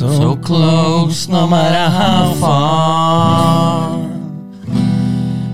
[0.00, 3.98] So close, no matter how far.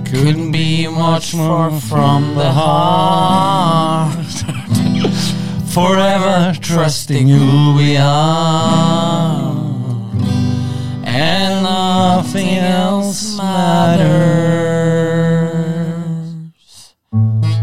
[0.05, 4.15] Couldn't be much more from the heart.
[5.75, 9.51] Forever trusting who we are.
[11.05, 14.07] And nothing else matters.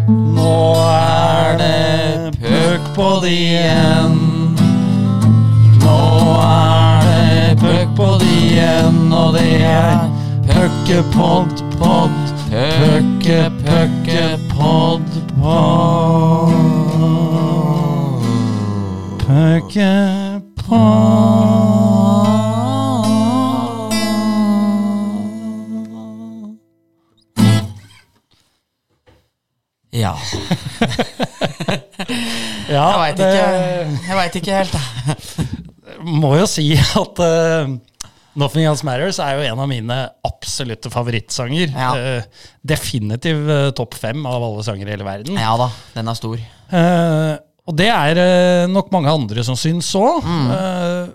[0.10, 4.23] Nå er det puck det igjen.
[9.74, 9.82] Og
[10.44, 12.14] det er puckepod, pod,
[12.52, 14.24] pucke, pucke,
[14.54, 16.54] pod, pod.
[19.24, 20.44] Puckepod.
[29.94, 30.16] Ja.
[32.70, 33.48] Ja, Jeg veit ikke,
[34.08, 34.82] jeg vet ikke helt, jeg.
[36.24, 37.68] må jo si at eh,
[38.40, 41.70] Nothing Else Matters er jo en av mine absolutte favorittsanger.
[41.70, 41.92] Ja.
[41.94, 45.38] Uh, definitiv uh, topp fem av alle sanger i hele verden.
[45.38, 46.42] Ja da, den er stor.
[46.74, 50.26] Uh, og det er eh, nok mange andre som syns òg.
[50.28, 51.14] Mm.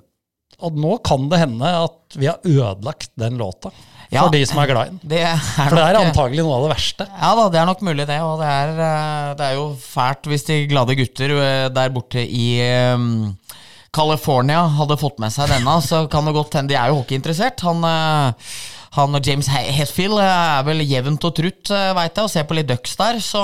[0.64, 3.69] og nå kan det hende at vi har ødelagt den låta
[4.08, 4.22] Ja.
[4.22, 5.00] for de som er glad i den.
[5.11, 7.05] Det er For det er antagelig noe av det verste.
[7.12, 10.30] Ja da, det er nok mulig det, og det er, eh, det er jo fælt
[10.33, 12.96] hvis de glade gutter eh, der borte i eh,
[13.94, 17.62] California hadde fått med seg denne, så kan det godt hende De er jo hockeyinteressert.
[17.67, 18.50] Han, eh,
[18.98, 22.58] han og James Hetfield eh, er vel jevnt og trutt, veit jeg, og ser på
[22.58, 23.42] litt Ducks der, så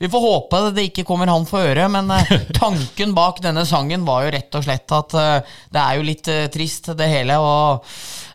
[0.00, 4.06] vi får håpe det ikke kommer han for øre, men eh, tanken bak denne sangen
[4.08, 7.36] var jo rett og slett at eh, det er jo litt eh, trist, det hele,
[7.40, 7.84] og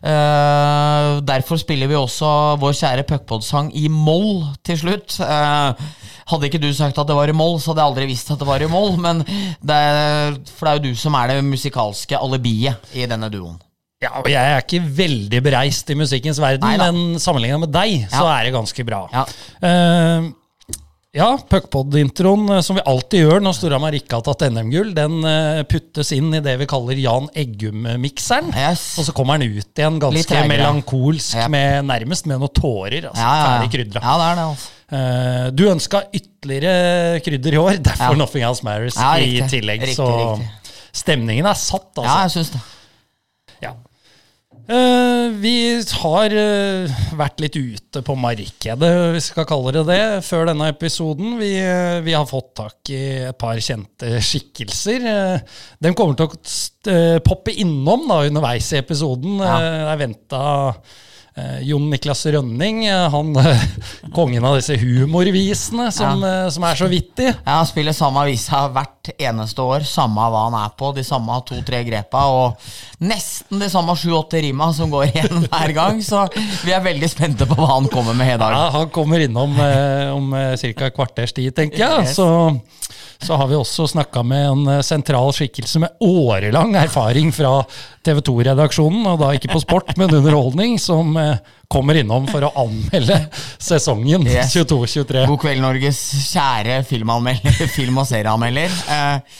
[0.02, 2.30] uh, derfor spiller vi også
[2.60, 5.18] vår kjære Puckpod-sang i moll til slutt.
[5.20, 5.76] Uh,
[6.32, 8.40] hadde ikke du sagt at det var i moll, så hadde jeg aldri visst at
[8.40, 8.96] det var i moll.
[9.00, 13.30] Men det er, for det er jo du som er det musikalske alibiet i denne
[13.32, 13.60] duoen.
[13.98, 16.92] Ja, og Jeg er ikke veldig bereist i musikkens verden, Neida.
[16.94, 19.00] men sammenligna med deg, så er det ganske bra.
[19.10, 19.24] Ja.
[19.64, 20.28] uh,
[21.18, 25.62] ja, Puckpod-introen, eh, som vi alltid gjør når Storhamar ikke har tatt NM-gull, den eh,
[25.66, 28.52] puttes inn i det vi kaller Jan Eggum-mikseren.
[28.54, 28.84] Yes.
[29.00, 31.48] Og så kommer den ut igjen ganske melankolsk, Ja.
[31.50, 33.08] med, nærmest med noen tårer.
[33.08, 34.04] Altså, Ja, ja, Ferdig krydra.
[34.04, 34.46] ja, det er det.
[34.52, 34.74] altså.
[34.88, 38.20] Uh, du ønska ytterligere krydder i år, derfor Ja.
[38.22, 39.80] Nothing Else Matters Ja, i tillegg.
[39.88, 40.76] Riktig, så riktig.
[41.02, 42.06] stemningen er satt, altså.
[42.12, 42.60] Ja, jeg synes det.
[43.64, 43.72] Ja.
[44.68, 50.02] Eh, vi har eh, vært litt ute på markedet, hvis vi skal kalle det det,
[50.26, 51.38] før denne episoden.
[51.40, 55.08] Vi, eh, vi har fått tak i et par kjente skikkelser.
[55.80, 59.40] De kommer til å poppe innom da, underveis i episoden.
[59.40, 59.56] Ja.
[59.56, 60.42] Det er venta
[61.66, 63.64] Jon Niklas Rønning, eh, han eh,
[64.16, 67.32] kongen av disse humorvisene som, eh, som er så vittig.
[67.44, 71.82] han spiller samme avisa hvert eneste år, samme hva han er på, de samme to-tre
[71.86, 76.26] grepa, og nesten de samme sju-åtte rima som går igjen hver gang, så
[76.64, 78.56] vi er veldig spente på hva han kommer med i dag.
[78.56, 80.92] Ja, han kommer innom eh, om eh, ca.
[80.94, 82.08] kvarters tid, tenker jeg.
[82.08, 82.16] Yes.
[82.18, 82.28] Så,
[83.22, 87.64] så har vi også snakka med en eh, sentral skikkelse med årelang erfaring fra
[88.06, 92.52] TV 2-redaksjonen, og da ikke på sport, men underholdning, som eh, kommer innom for å
[92.62, 93.18] anmelde
[93.60, 94.54] sesongen Yes.
[94.54, 95.26] 22-23.
[95.28, 95.98] God kveld, Norges
[96.30, 97.10] kjære film-
[97.98, 98.78] og serieanmelder.
[98.94, 99.38] Eh,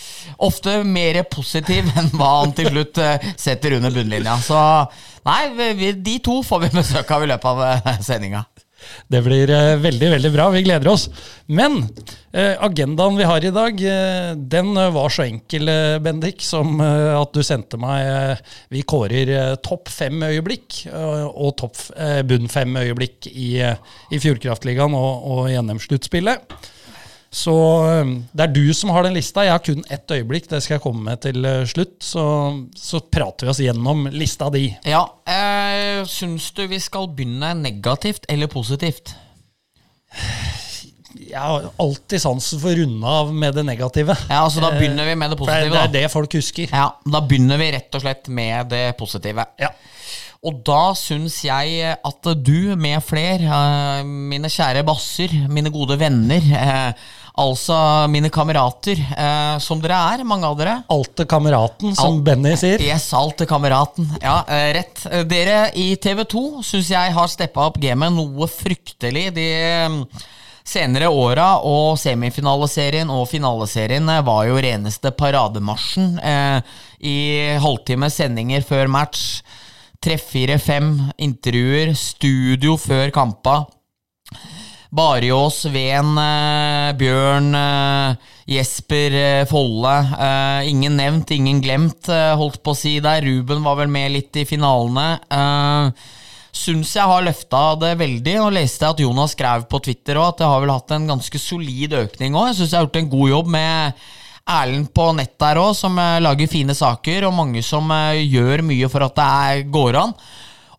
[0.48, 4.36] ofte mer positiv enn hva han til slutt eh, setter under bunnlinja.
[4.44, 4.58] Så
[5.28, 8.42] nei, vi, vi, de to får vi besøk av i løpet av eh, sendinga.
[9.08, 10.48] Det blir eh, veldig, veldig bra.
[10.54, 11.08] Vi gleder oss.
[11.46, 11.80] Men
[12.32, 16.80] eh, agendaen vi har i dag, eh, den eh, var så enkel, eh, Bendik, som
[16.84, 21.78] eh, at du sendte meg Vi kårer topp fem øyeblikk og topp
[22.28, 23.50] bunn fem øyeblikk i,
[24.12, 26.56] i Fjordkraftligaen og, og i NM-sluttspillet.
[27.30, 29.44] Så eh, det er du som har den lista.
[29.44, 30.48] Jeg har kun ett øyeblikk.
[30.48, 31.98] Det skal jeg komme med til eh, slutt.
[32.04, 32.24] Så,
[32.76, 34.70] så prater vi oss gjennom lista di.
[34.88, 39.14] Ja, eh, syns du vi skal begynne negativt eller positivt?
[41.18, 44.14] Jeg har alltid sansen for å runde av med det negative.
[44.28, 45.74] Ja, altså Da begynner vi med det For det, positive.
[45.74, 46.70] det er det folk husker.
[46.72, 46.84] Ja,
[47.16, 49.44] Da begynner vi rett og slett med det positive.
[49.60, 49.72] Ja.
[50.46, 56.44] Og da syns jeg at du med fler, eh, mine kjære basser, mine gode venner,
[56.60, 57.08] eh,
[57.38, 57.76] altså
[58.10, 62.82] mine kamerater, eh, som dere er, mange av dere Alte kameraten, som Al Benny sier.
[62.82, 64.08] Yes, alte kameraten.
[64.22, 65.04] Ja, eh, rett.
[65.10, 69.96] Eh, Dere i TV 2 syns jeg har steppa opp gamet noe fryktelig de eh,
[70.68, 71.60] senere åra.
[71.64, 77.16] Og semifinaleserien og finaleserien var jo reneste parademarsjen eh, i
[77.62, 79.40] halvtime sendinger før match.
[80.02, 83.64] Treff fire-fem intervjuer, studio før kampa.
[84.90, 89.96] Bariås, Ven, eh, Bjørn, eh, Jesper, eh, Folle.
[90.64, 93.20] Ingen nevnt, ingen glemt, holdt på å si der.
[93.20, 95.20] Ruben var vel med litt i finalene.
[95.30, 95.90] Uh,
[96.50, 100.38] Syns jeg har løfta det veldig, og leste at Jonas skrev på Twitter òg at
[100.38, 102.48] det har vel hatt en ganske solid økning òg.
[102.48, 103.92] Jeg syns jeg har gjort en god jobb med
[104.48, 109.04] Erlend på nett der òg, som lager fine saker, og mange som gjør mye for
[109.06, 110.16] at det går an.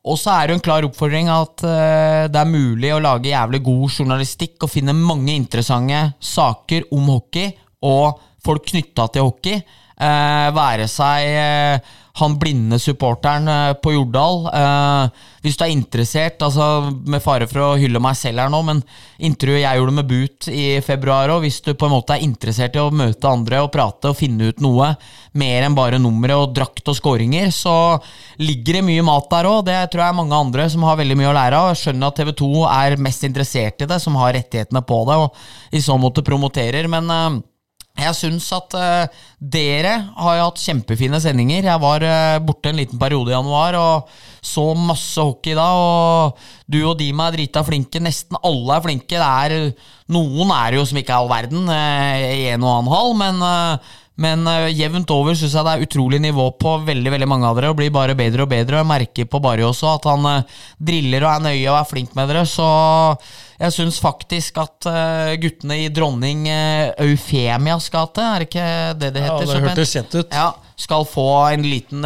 [0.07, 3.33] Og så er det jo en klar oppfordring at uh, det er mulig å lage
[3.33, 7.51] jævlig god journalistikk og finne mange interessante saker om hockey
[7.85, 9.59] og folk knytta til hockey.
[9.99, 14.45] Uh, være seg eh, han blinde supporteren eh, på Jordal.
[14.53, 18.59] Eh, hvis du er interessert, altså med fare for å hylle meg selv her nå,
[18.67, 18.81] men
[19.23, 22.75] intervjuet jeg gjorde med Boot i februar òg, hvis du på en måte er interessert
[22.75, 24.91] i å møte andre og prate og finne ut noe
[25.39, 27.75] mer enn bare nummeret og drakt og skåringer, så
[28.41, 29.61] ligger det mye mat der òg.
[29.69, 31.77] Det tror jeg er mange andre som har veldig mye å lære av.
[31.79, 35.75] Skjønner at TV 2 er mest interessert i det, som har rettighetene på det, og
[35.75, 37.39] i så måte promoterer, men eh,
[38.03, 41.67] jeg syns at uh, dere har jo hatt kjempefine sendinger.
[41.67, 44.11] Jeg var uh, borte en liten periode i januar og
[44.45, 45.67] så masse hockey da.
[45.75, 48.01] Og du og Dima er drita flinke.
[48.03, 49.19] Nesten alle er flinke.
[49.19, 49.57] Er,
[50.11, 53.47] noen er jo som ikke er all verden, uh, i en og annen hall, men
[54.19, 57.55] men uh, jevnt over syns jeg det er utrolig nivå på veldig veldig mange av
[57.57, 58.81] dere, og blir bare bedre og bedre.
[58.81, 62.15] Jeg merker på Barry også at han uh, driller og er nøye og er flink
[62.17, 62.67] med dere, så
[63.59, 68.67] jeg syns faktisk at uh, guttene i dronning Eufemias gate, er det ikke
[68.99, 69.45] det det heter?
[69.45, 70.35] Ja, det hørtes kjent ut.
[70.35, 70.49] Ja,
[70.79, 72.05] skal få en liten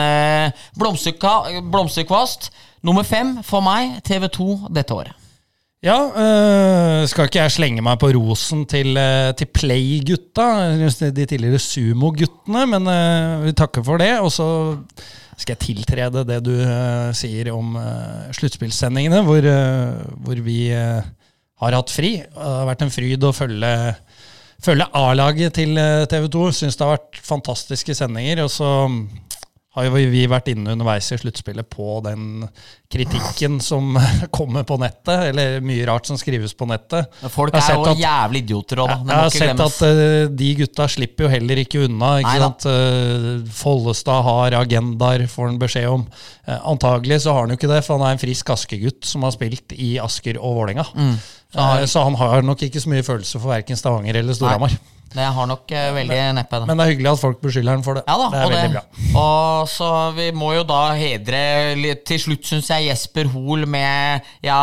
[0.77, 2.51] blomsterkvast.
[2.83, 5.22] Nummer fem for meg, TV2 dette året.
[5.83, 10.45] Ja, øh, skal ikke jeg slenge meg på rosen til, øh, til Play-gutta,
[11.11, 14.13] de tidligere Sumo-guttene, men øh, vi takker for det.
[14.23, 14.47] Og så
[15.35, 16.53] skal jeg tiltrede det du
[17.19, 17.75] sier om
[18.31, 19.43] sluttspillsendingene, hvor,
[20.23, 22.13] hvor, vi har hatt fri.
[22.21, 23.73] Det har vært en fryd å følge,
[24.63, 25.75] følge A-laget til
[26.07, 26.45] TV 2.
[26.61, 28.45] Syns det har vært fantastiske sendinger.
[28.45, 28.71] Og så
[29.73, 32.43] har jo vi vært inne underveis i sluttspillet på den
[32.93, 33.95] kritikken som
[34.37, 37.09] kommer på nettet, eller mye rart som skrives på nettet.
[37.33, 38.99] Folk er jo at, jævlig idioter òg, da.
[39.09, 42.13] Jeg har sett at uh, de gutta slipper jo heller ikke unna.
[42.21, 42.69] Ikke sant?
[42.69, 46.05] Uh, Follestad har agendaer, får han beskjed om.
[46.45, 49.25] Uh, antagelig så har han jo ikke det, for han er en frisk Askegutt som
[49.25, 50.85] har spilt i Asker og Vålerenga.
[50.93, 51.15] Mm.
[51.53, 54.77] Så, så, han har nok ikke så mye følelse for verken Stavanger eller Storhamar.
[55.13, 56.67] Det har nok uh, veldig neppe det.
[56.69, 58.03] Men det er hyggelig at folk beskylder den for det.
[58.07, 59.21] Ja da, det er veldig det, bra.
[59.23, 61.41] Og så Vi må jo da hedre
[62.07, 64.59] Til slutt syns jeg Jesper Hoel med Ja,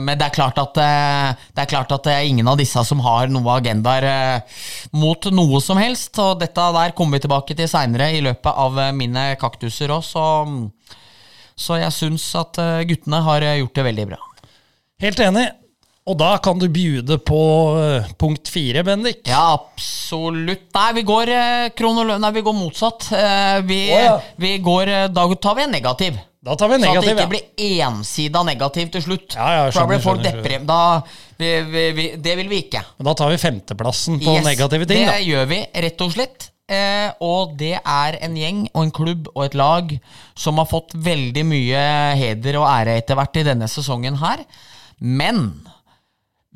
[0.00, 2.82] men det er klart at eh, Det er klart at det er ingen av disse
[2.88, 4.06] som har noen agendaer
[4.96, 6.16] mot noe som helst.
[6.22, 10.24] Og dette der kommer vi tilbake til seinere i løpet av mine kaktuser òg, så,
[11.56, 12.58] så jeg syns at
[12.88, 14.20] guttene har gjort det veldig bra.
[15.04, 15.46] Helt enig.
[16.06, 17.40] Og da kan du bjude på
[17.74, 19.24] uh, punkt fire, Bendik.
[19.26, 20.68] Ja, absolutt.
[20.76, 23.08] Nei, vi går, uh, Nei, vi går motsatt.
[23.10, 24.16] Uh, vi, oh, ja.
[24.38, 26.20] vi går, da tar vi en negativ.
[26.46, 27.32] Da tar vi en negativ, Så at det ikke ja.
[27.32, 29.34] blir ensida negativ til slutt.
[29.34, 31.16] Ja, ja, skjønner, da blir folk deprimerte.
[32.22, 32.84] Det vil vi ikke.
[33.00, 35.02] Men da tar vi femteplassen på yes, negative ting.
[35.02, 35.24] Det da.
[35.26, 36.52] gjør vi, rett og slett.
[36.66, 39.92] Eh, og det er en gjeng og en klubb og et lag
[40.38, 41.82] som har fått veldig mye
[42.18, 44.42] heder og ære etter hvert i denne sesongen her.
[44.98, 45.65] Men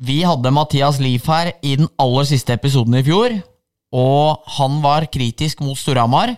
[0.01, 3.35] vi hadde Mathias Liv her i den aller siste episoden i fjor,
[3.93, 6.35] og han var kritisk mot Storhamar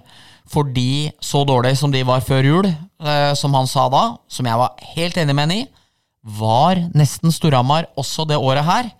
[0.53, 4.59] fordi så dårlig som de var før jul, eh, som han sa da, som jeg
[4.59, 5.61] var helt enig med han i,
[6.23, 8.91] var nesten Storhamar også det året her.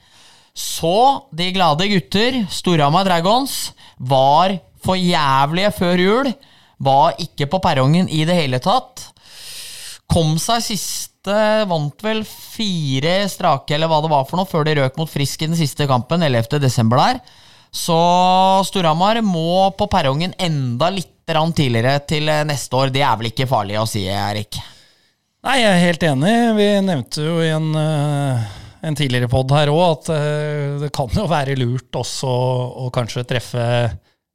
[0.55, 6.31] Så de glade gutter, Storhamar Dragons, var for jævlige før jul.
[6.83, 9.12] Var ikke på perrongen i det hele tatt.
[10.11, 11.37] Kom seg siste
[11.69, 15.45] vant vel fire strake, eller hva det var for noe, før de røk mot Frisk
[15.45, 16.59] i den siste kampen, 11.
[16.61, 17.21] desember der.
[17.73, 17.95] Så
[18.67, 22.91] Storhamar må på perrongen enda litt tidligere til neste år.
[22.91, 24.59] Det er vel ikke farlig å si, Erik?
[25.43, 26.33] Nei, jeg er helt enig.
[26.57, 28.43] Vi nevnte jo i en, eh,
[28.83, 33.23] en tidligere pod her òg at eh, det kan jo være lurt også å kanskje
[33.27, 33.65] treffe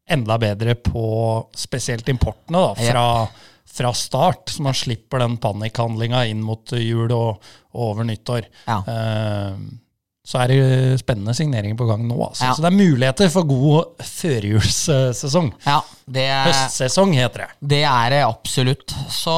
[0.08, 1.04] enda bedre på
[1.52, 3.28] spesielt importene da, fra ja
[3.68, 7.44] fra start, så man slipper den panikkhandlinga inn mot jul og,
[7.75, 8.48] og over nyttår.
[8.66, 8.80] Ja.
[8.88, 9.78] Uh,
[10.28, 12.16] så er det spennende signeringer på gang nå.
[12.20, 12.44] Altså.
[12.44, 12.52] Ja.
[12.52, 15.54] Så det er muligheter for god førjulssesong.
[15.64, 15.78] Ja,
[16.44, 17.48] Høstsesong heter det.
[17.72, 18.92] Det er det absolutt.
[19.14, 19.37] Så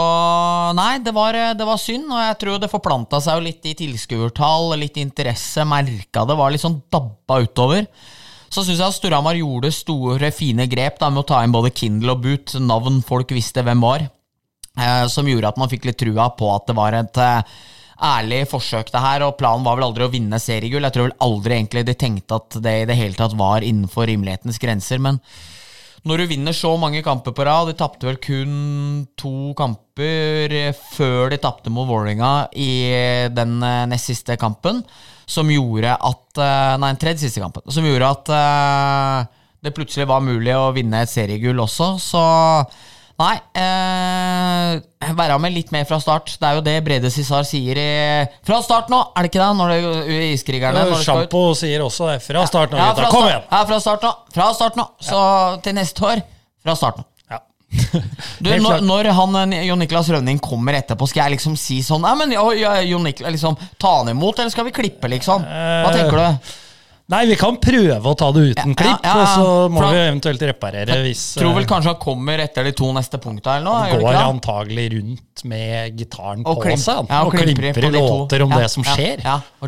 [0.74, 3.76] nei, det var, det var, synd, og jeg tror det forplanta seg jo litt i
[3.78, 5.62] tilskuertall, litt interesse.
[5.68, 7.86] Merka det var litt sånn dabba utover.
[8.50, 11.70] Så syns jeg at Storhamar gjorde store, fine grep da, med å ta inn både
[11.70, 14.10] Kindle og Boot, navn folk visste hvem var.
[14.78, 17.54] Eh, som gjorde at man fikk litt trua på at det var et eh,
[18.10, 19.26] ærlig forsøk, det her.
[19.26, 20.86] Og planen var vel aldri å vinne seriegull.
[20.86, 24.08] Jeg tror vel aldri egentlig de tenkte at det i det hele tatt var innenfor
[24.10, 25.02] rimelighetens grenser.
[25.02, 25.18] Men
[26.06, 30.54] når du vinner så mange kamper på rad De tapte vel kun to kamper
[30.94, 32.70] før de tapte mot Vålerenga i
[33.36, 34.80] den eh, nest siste kampen,
[35.28, 37.66] som gjorde at Nei, den tredje siste kampen.
[37.68, 38.30] Som gjorde at
[39.60, 42.22] det plutselig var mulig å vinne et seriegull også, så
[43.20, 46.32] Nei, eh, være med litt mer fra start.
[46.40, 47.88] Det er jo det Brede Cissar sier i,
[48.48, 49.50] fra start nå, er det ikke det?
[49.58, 49.74] Når
[50.08, 51.04] det Iskrigerne det skal ut?
[51.28, 52.18] Sjampo sier også det.
[52.24, 53.10] Fra start nå, Ja, gutta.
[53.12, 53.44] Kom igjen!
[53.50, 54.12] Ja, fra start nå.
[54.32, 54.86] Fra start nå.
[55.04, 55.20] Så
[55.66, 56.22] til neste år,
[56.64, 57.06] fra start nå.
[57.34, 57.42] Ja.
[58.40, 62.00] Du, når, når han, eh, Jon Niklas Rønning kommer etterpå, skal jeg liksom si sånn
[62.06, 65.44] Nei, men ja, ja, Jon Niklas, liksom, Ta han imot, eller skal vi klippe, liksom?
[65.44, 66.56] Hva Eh, tenker du?
[67.10, 69.98] Nei, vi kan prøve å ta det uten klipp, ja, ja, og så må vi
[70.04, 73.66] eventuelt reparere jeg hvis Tror vel kanskje han kommer etter de to neste punkta eller
[73.66, 73.80] noe?
[73.90, 78.46] Han går antagelig rundt med gitaren på klim, seg han, og, og klimper i låter
[78.46, 79.24] om det som skjer.
[79.26, 79.66] Ja, og.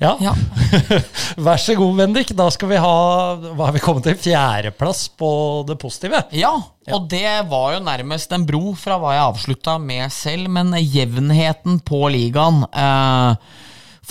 [0.00, 0.16] Ja.
[0.20, 0.32] ja.
[1.36, 2.32] Vær så god, Bendik.
[2.38, 2.94] Da skal vi ha
[3.42, 4.16] hva har vi kommet til?
[4.18, 5.32] Fjerdeplass på
[5.68, 6.22] det positive.
[6.36, 6.52] Ja,
[6.92, 11.82] og det var jo nærmest en bro fra hva jeg avslutta med selv, men jevnheten
[11.86, 12.64] på ligaen.
[12.70, 13.60] Eh,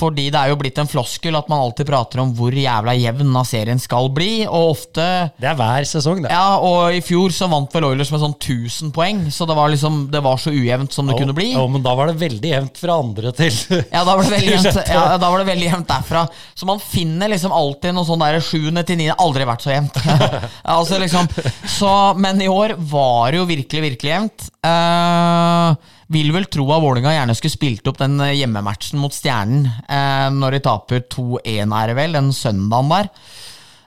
[0.02, 3.36] fordi det er jo blitt en floskel at man alltid prater om hvor jævla jevn
[3.38, 5.06] av serien skal bli, og ofte
[5.38, 6.32] Det er hver sesong, det.
[6.34, 9.72] Ja, og i fjor så vant vel Oilers med sånn 1000 poeng, så det var
[9.72, 11.52] liksom Det var så ujevnt som det kunne bli.
[11.54, 13.54] Ja, men da var det veldig jevnt fra andre til
[13.92, 16.26] Ja, da var det veldig jevnt, ja, da var det veldig jevnt derfra.
[16.58, 19.18] Så man finner liksom alltid noe sånn der sjuende til niende.
[19.22, 19.98] Aldri vært så jevnt.
[20.78, 21.30] altså liksom,
[21.78, 24.48] så, men i år var det jo virkelig, virkelig jevnt.
[24.66, 29.68] Eh, vil vel tro at Vålinga gjerne skulle spilt opp den eh, hjemmematchen mot Stjernen
[29.68, 33.10] eh, når de taper 2-1, er det vel, den søndagen der.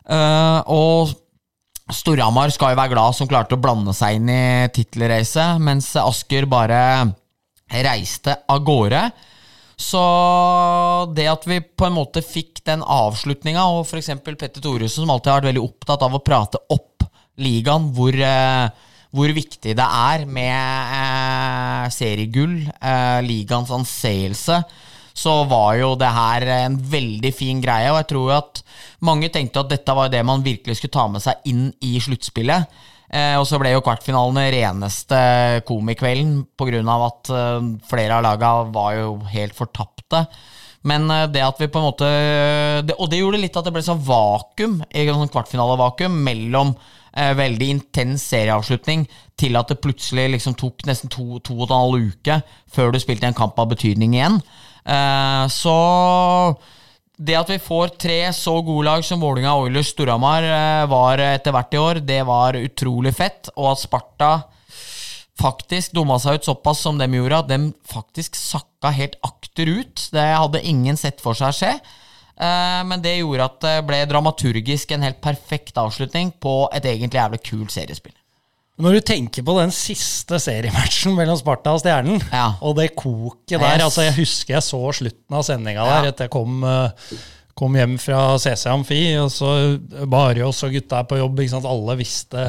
[0.05, 1.13] Eh, og
[1.93, 6.49] Storhamar skal jo være glad som klarte å blande seg inn i tittelracet, mens Asker
[6.49, 6.81] bare
[7.85, 9.05] reiste av gårde.
[9.77, 10.01] Så
[11.17, 14.13] det at vi på en måte fikk den avslutninga, og f.eks.
[14.25, 17.05] Petter Thoresen, som alltid har vært veldig opptatt av å prate opp
[17.43, 18.71] ligaen, hvor, eh,
[19.15, 24.59] hvor viktig det er med eh, seriegull, eh, ligaens anseelse,
[25.15, 27.93] så var jo det her en veldig fin greie.
[27.93, 28.65] Og jeg tror at
[29.07, 32.67] mange tenkte at dette var det man virkelig skulle ta med seg inn i sluttspillet.
[33.15, 35.21] Eh, og så ble jo kvartfinalen den reneste
[35.69, 36.83] komikvelden pga.
[37.07, 40.25] at eh, flere av laga var jo helt fortapte.
[40.83, 42.09] Men eh, det at vi på en måte
[42.99, 46.75] Og det gjorde litt at det ble sånn vakuum, sånn kvartfinalevakuum mellom
[47.15, 49.05] veldig intens serieavslutning
[49.39, 52.41] til at det plutselig liksom tok nesten to, to og en halv uke
[52.75, 54.41] før du spilte en kamp av betydning igjen.
[54.85, 55.77] Eh, så
[57.15, 61.55] det at vi får tre så gode lag som Vålinga, Oilers, Storhamar eh, var etter
[61.55, 63.53] hvert i år, det var utrolig fett.
[63.55, 64.33] Og at Sparta
[65.39, 70.09] faktisk dumma seg ut såpass som de gjorde, at de faktisk sakka helt akterut.
[70.15, 71.73] Det hadde ingen sett for seg skje.
[72.41, 77.21] Eh, Men det gjorde at det ble dramaturgisk en helt perfekt avslutning på et egentlig
[77.21, 78.15] jævlig kult seriespill.
[78.77, 82.55] Når du tenker på den siste seriematchen mellom Sparta og Stjernen, Ja.
[82.61, 83.85] og det koket der Yes.
[83.85, 86.01] altså Jeg husker jeg så slutten av sendinga Ja.
[86.03, 86.91] der etter jeg kom, eh,
[87.55, 89.79] kom hjem fra CC Amfi, og så
[90.11, 91.39] Bare oss og gutta er på jobb.
[91.65, 92.49] Alle visste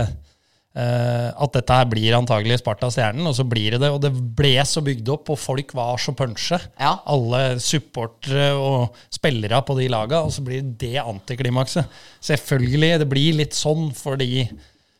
[0.76, 3.92] at dette her blir antagelig Sparta Stjernen, og så blir det det.
[3.96, 6.60] Og det ble så bygd opp, og folk var så punsje.
[6.76, 6.98] Ja.
[7.08, 11.88] Alle supportere og spillere på de laga, og så blir det antiklimakset.
[12.28, 14.44] Selvfølgelig, det blir litt sånn fordi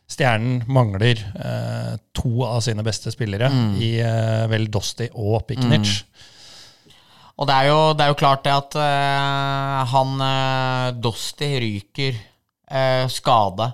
[0.06, 3.50] Stjernen mangler eh, to av sine beste spillere
[3.82, 5.96] i eh, vel Dosti og Piknic.
[7.36, 12.14] Og det er jo, det er jo klart det at eh, han uh, Dosti ryker
[12.16, 13.66] uh, skade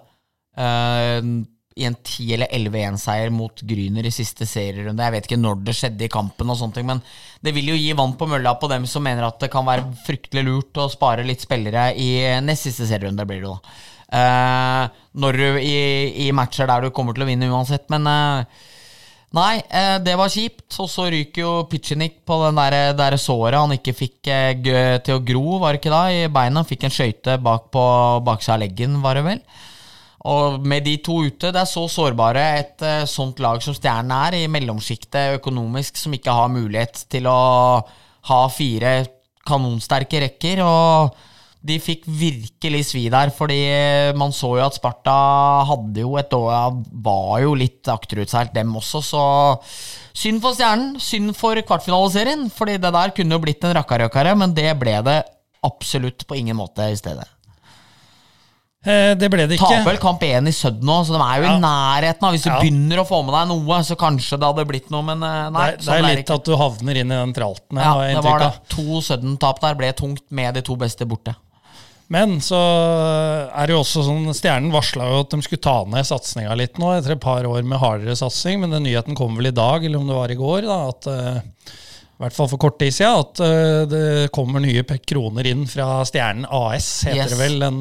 [0.58, 1.20] eh,
[1.76, 5.04] i en 10 eller 11-1-seier mot Gryner i siste serierunde.
[5.04, 7.00] Jeg vet ikke når det skjedde i kampen, og sånne ting, men
[7.44, 9.88] det vil jo gi vann på mølla på dem som mener at det kan være
[10.06, 12.10] fryktelig lurt å spare litt spillere i
[12.44, 13.78] nest siste serierunde, blir det da.
[14.12, 15.76] Uh, når du i,
[16.26, 18.68] i matcher der du kommer til å vinne uansett, men uh,
[19.32, 20.66] Nei, eh, det var kjipt.
[20.82, 25.16] Og så ryker jo Pitchenik på den der, der såret han ikke fikk eh, til
[25.16, 26.64] å gro, var det ikke da, i beina.
[26.68, 27.84] Fikk en skøyte bak på
[28.26, 29.40] baksida av leggen, var det vel.
[30.28, 34.14] Og med de to ute, det er så sårbare et eh, sånt lag som Stjernen
[34.14, 37.40] er, i mellomsjiktet økonomisk, som ikke har mulighet til å
[38.28, 39.00] ha fire
[39.48, 40.62] kanonsterke rekker.
[40.62, 41.18] Og
[41.66, 43.58] de fikk virkelig svi der, fordi
[44.18, 45.16] man så jo at Sparta
[45.68, 49.26] hadde jo et år Var jo litt akterutseilt, dem også, så
[50.14, 50.96] synd for Stjernen.
[51.02, 55.20] Synd for kvartfinaliserien, fordi det der kunne jo blitt en rakkarøkare, men det ble det
[55.66, 57.26] absolutt på ingen måte i stedet.
[58.84, 59.68] Eh, det ble det ikke.
[59.70, 61.52] Taper vel kamp 1 i Sødd nå, så de er jo Ja.
[61.54, 62.24] i nærheten.
[62.26, 62.58] av Hvis du Ja.
[62.58, 65.66] begynner å få med deg noe, så kanskje det hadde blitt noe, men eh, nei.
[65.70, 67.78] det, er, det sånn er litt litt at du havner inn i den tralten.
[67.78, 68.52] ja, det var det.
[68.74, 71.36] To Sødden-tap der ble tungt med de to beste borte.
[72.10, 72.58] Men så
[73.54, 76.74] er det jo også sånn Stjernen varsla jo at de skulle ta ned satsinga litt
[76.76, 78.60] nå, etter et par år med hardere satsing.
[78.60, 81.06] Men den nyheten kom vel i dag, eller om det var i går, da, at
[81.06, 81.40] eh,
[82.18, 86.44] i hvert fall for kort tid siden, at det kommer nye kroner inn fra Stjernen
[86.50, 87.30] AS, heter Yes.
[87.30, 87.62] det vel.
[87.62, 87.80] En,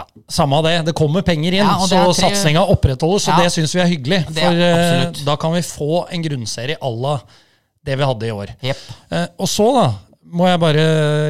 [0.00, 0.74] ja, Samme av det.
[0.90, 3.28] Det kommer penger inn, Ja, så tre- satsinga opprettholdes.
[3.30, 4.20] Og det syns vi er hyggelig.
[4.32, 4.66] For er
[5.06, 7.16] eh, da kan vi få en grunnserie à la
[7.86, 8.50] det vi hadde i år.
[8.60, 8.86] Yep.
[9.16, 9.86] Eh, og så da,
[10.30, 10.82] må jeg bare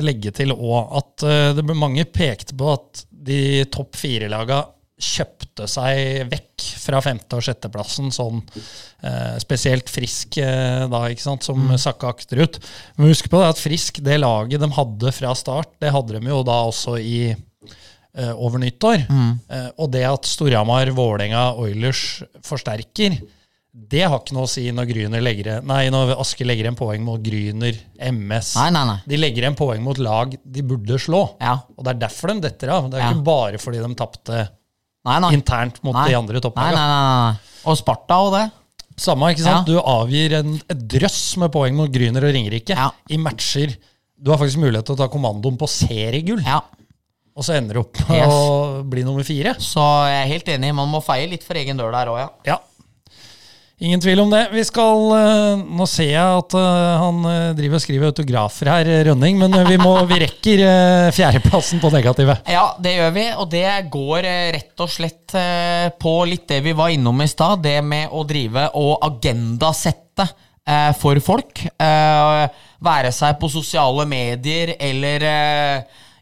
[0.05, 4.65] legge til òg at eh, det ble mange pekte på at de topp fire-laga
[5.01, 8.43] kjøpte seg vekk fra femte- og sjetteplassen, sånn
[9.01, 12.59] eh, spesielt Frisk eh, da, ikke sant, som sakka akterut.
[12.99, 16.35] Men husk på det at Frisk, det laget de hadde fra start, det hadde de
[16.35, 17.31] jo da også i
[18.35, 19.05] over nyttår.
[19.49, 23.19] Eh, og det at Storhamar, Vålerenga, Oilers forsterker,
[23.71, 24.89] det har ikke noe å si når
[25.23, 28.57] legger Nei, når Aske legger en poeng mot Gryner, MS.
[28.59, 28.97] Nei, nei.
[29.07, 31.37] De legger en poeng mot lag de burde slå.
[31.41, 31.55] Ja.
[31.79, 32.89] Og det er derfor de detter av.
[32.91, 33.13] Det er Ja.
[33.15, 34.49] ikke bare fordi de tapte
[35.33, 37.39] internt mot de andre topplagene.
[37.65, 38.51] Og Sparta og det.
[39.01, 39.69] Samme, ikke sant?
[39.69, 39.79] Ja.
[39.79, 42.91] Du avgir en, et drøss med poeng mot Gryner og Ringerike Ja.
[43.09, 43.77] i matcher.
[44.21, 46.61] Du har faktisk mulighet til å ta kommandoen på seriegull, Ja.
[47.37, 48.33] Og så ender du opp med Yes.
[48.35, 49.55] å bli nummer fire.
[49.63, 50.75] Så jeg er helt enig.
[50.77, 52.29] Man må feie litt for egen dør der òg, ja.
[52.55, 52.59] Ja.
[53.81, 54.43] Ingen tvil om det.
[54.53, 58.91] Vi skal eh, Nå ser jeg at eh, han eh, driver og skriver autografer her,
[59.09, 60.61] Rønning, men vi, må, vi rekker
[61.17, 62.43] fjerdeplassen på negativet.
[62.53, 65.33] Ja, det gjør vi, og det går rett og slett
[66.03, 67.63] på litt det vi var innom i stad.
[67.65, 70.29] Det med å drive og agendasette
[71.01, 71.63] for folk.
[71.81, 75.25] Være seg på sosiale medier eller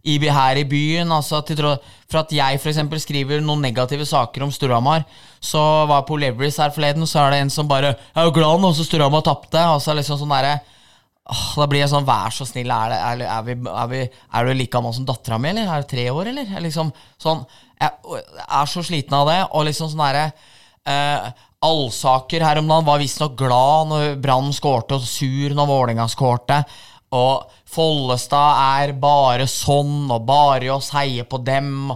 [0.03, 1.13] i, her i byen.
[1.13, 2.81] Altså for at jeg f.eks.
[3.05, 5.05] skriver noen negative saker om Storhamar,
[5.41, 8.25] så var jeg på Leveries her forleden, så er det en som bare 'Jeg er
[8.25, 9.75] jo glad nå, så Storhamar tapte'.
[9.75, 10.61] Og så det liksom sånn der,
[11.57, 14.55] Da blir jeg sånn, vær så snill, er, det, er, er, vi, er, vi, du
[14.55, 15.69] like gammel som dattera mi, eller?
[15.69, 16.61] Er du tre år, eller?
[16.61, 16.91] Liksom,
[17.21, 17.45] sånn,
[17.79, 17.91] jeg
[18.49, 20.33] er så sliten av det, og liksom sånn derre
[20.89, 21.29] eh,
[21.59, 26.61] Allsaker her om dagen var visstnok glad når Brann skårte, og sur når Vålerenga skårte.
[27.17, 31.91] Og Follestad er bare sånn, og bare oss heier på dem.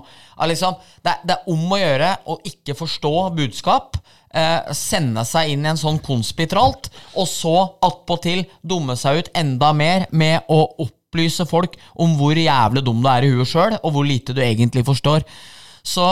[0.49, 3.99] Liksom, det, det er om å gjøre å ikke forstå budskap.
[4.33, 6.89] Eh, sende seg inn i en sånn konspitralt,
[7.21, 12.81] og så attpåtil dumme seg ut enda mer med å opplyse folk om hvor jævlig
[12.87, 15.27] dum du er i huet sjøl, og hvor lite du egentlig forstår.
[15.85, 16.07] Så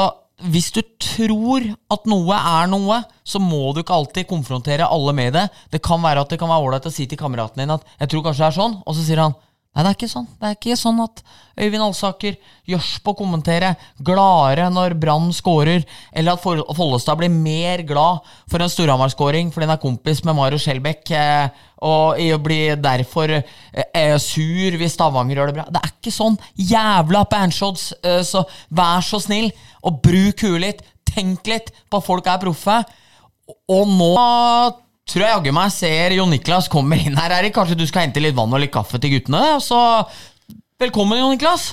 [0.49, 5.35] hvis du tror at noe er noe, så må du ikke alltid konfrontere alle med
[5.37, 5.47] det.
[5.73, 8.09] Det kan være at det kan være ålreit å si til kameraten din at 'jeg
[8.09, 9.35] tror kanskje det er sånn', og så sier han
[9.71, 10.27] Nei, det er ikke sånn.
[10.35, 11.21] Det er ikke sånn at
[11.61, 12.35] Øyvind Alsaker
[12.67, 13.69] gjørs på å kommentere
[14.03, 19.77] gladere når Brann scorer, eller at Follestad blir mer glad for en Storhamar-scoring fordi han
[19.77, 25.39] er kompis med Mario Skjelbæk, eh, og i å bli derfor eh, sur hvis Stavanger
[25.39, 25.69] gjør det bra.
[25.71, 26.41] Det er ikke sånn.
[26.59, 28.43] Jævla bandshots, eh, så
[28.75, 29.53] vær så snill
[29.87, 30.87] og bruk huet litt.
[31.15, 32.83] Tenk litt på at folk er proffe.
[33.71, 34.11] Og nå
[35.11, 37.55] tror jeg jaggu meg ser Jon Niklas kommer inn her, Erik.
[37.57, 39.59] Kanskje du skal hente litt vann og litt kaffe til guttene?
[39.65, 39.79] Så
[40.81, 41.73] velkommen, Jon Niklas.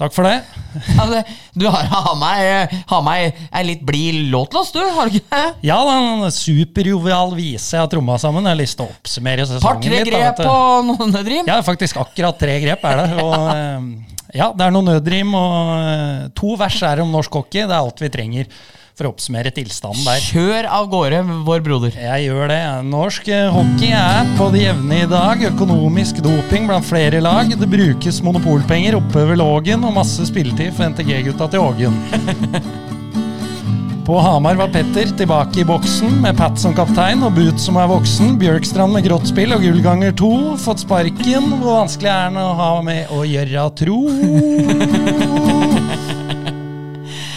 [0.00, 0.40] Takk for det.
[0.96, 1.20] Ja, det,
[1.54, 4.80] du har, har meg, har meg ei litt blid låt til oss, du?
[4.82, 5.52] Har du ikke det?
[5.68, 8.42] Ja, den en superjovial vise jeg har tromma sammen.
[8.42, 10.00] Jeg har lyst til å oppsummere sesongen litt.
[10.00, 11.46] da, grep vet og noen nødrim?
[11.46, 13.22] Ja, faktisk akkurat tre grep er det.
[13.22, 17.62] Og, eh, ja, det er noe nødrim, og eh, to vers er om norsk hockey.
[17.62, 18.50] Det er alt vi trenger
[18.94, 20.22] for å oppsummere tilstanden der.
[20.22, 21.96] Kjør av gårde, vår broder.
[21.98, 22.60] Jeg gjør det.
[22.86, 25.42] Norsk eh, hockey er på det jevne i dag.
[25.50, 27.50] Økonomisk doping blant flere lag.
[27.58, 32.00] Det brukes monopolpenger oppover Lågen, og masse spilletid for NTG-gutta til Ågen.
[34.04, 37.88] På Hamar var Petter tilbake i boksen med Pat som kaptein og Boot som er
[37.88, 38.34] voksen.
[38.36, 40.32] Bjørkstrand med grått spill og gull ganger to.
[40.60, 41.48] Fått sparken.
[41.56, 44.02] Hvor vanskelig er den å ha med å gjøre tro?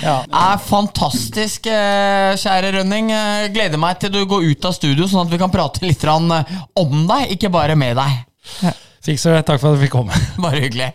[0.08, 0.22] Ja.
[0.24, 3.12] er fantastisk, eh, kjære Rønning.
[3.12, 6.04] Eh, Gleder meg til du går ut av studio, sånn at vi kan prate litt
[6.04, 8.72] eh, om deg, ikke bare med deg.
[9.04, 10.16] Fikk så Takk for at du fikk komme.
[10.44, 10.94] Bare hyggelig.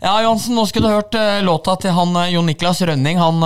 [0.00, 3.18] Ja, Johansen, nå skulle du hørt låta til han Jon Niklas Rønning.
[3.18, 3.42] Han,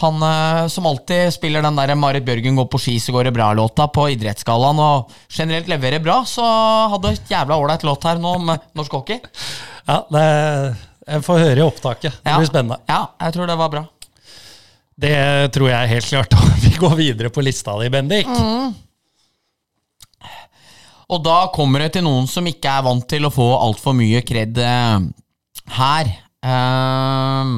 [0.00, 0.24] han
[0.70, 4.06] som alltid spiller den der Marit Bjørgen går på ski, så går det bra-låta på
[4.14, 6.46] Idrettsgallaen, og generelt leverer bra, så
[6.94, 9.20] hadde et jævla ålreit låt her nå om norsk hockey.
[9.84, 10.24] Ja, det,
[11.06, 12.12] jeg får høre i opptaket.
[12.22, 12.38] Det Ja.
[12.38, 12.78] blir spennende.
[12.88, 13.84] Ja, jeg tror det var bra.
[14.96, 16.34] Det tror jeg helt klart.
[16.64, 18.26] Vi går videre på lista di, Bendik.
[21.12, 24.22] Og da kommer det til noen som ikke er vant til å få altfor mye
[24.26, 24.98] kred eh,
[25.76, 26.12] her.
[26.44, 27.54] Eh,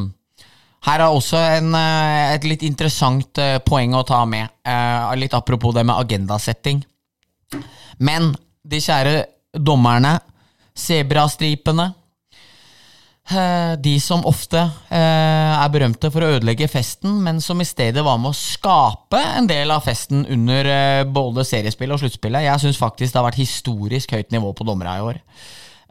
[0.86, 4.48] Her er også en, eh, et litt interessant eh, poeng å ta med.
[5.18, 6.84] Litt apropos det med agendasetting.
[7.98, 8.34] Men
[8.66, 9.24] de kjære
[9.56, 10.16] dommerne,
[10.76, 11.88] sebrastripene
[13.26, 14.60] De som ofte
[14.94, 19.18] eh, er berømte for å ødelegge festen, men som i stedet var med å skape
[19.18, 22.46] en del av festen under eh, både seriespillet og sluttspillet.
[22.46, 25.20] Jeg syns faktisk det har vært historisk høyt nivå på dommere i år.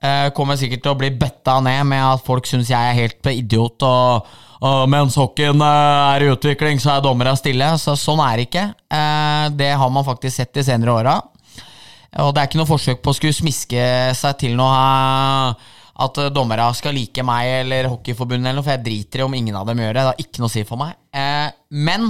[0.05, 3.31] Eh, kommer sikkert til å bli bøtta ned med at folk syns jeg er helt
[3.31, 3.83] idiot.
[3.83, 4.33] og,
[4.65, 7.67] og mens hockeyen eh, er i utvikling, så er dommere stille.
[7.81, 8.67] Så sånn er det ikke.
[8.87, 11.19] Eh, det har man faktisk sett de senere åra.
[12.23, 16.17] Og det er ikke noe forsøk på å skulle smiske seg til noe eh, at
[16.17, 19.55] dommerne dommere skal like meg eller Hockeyforbundet, eller noe, for jeg driter i om ingen
[19.55, 20.01] av dem gjør det.
[20.01, 20.97] Det har ikke noe å si for meg.
[21.15, 22.09] Eh, men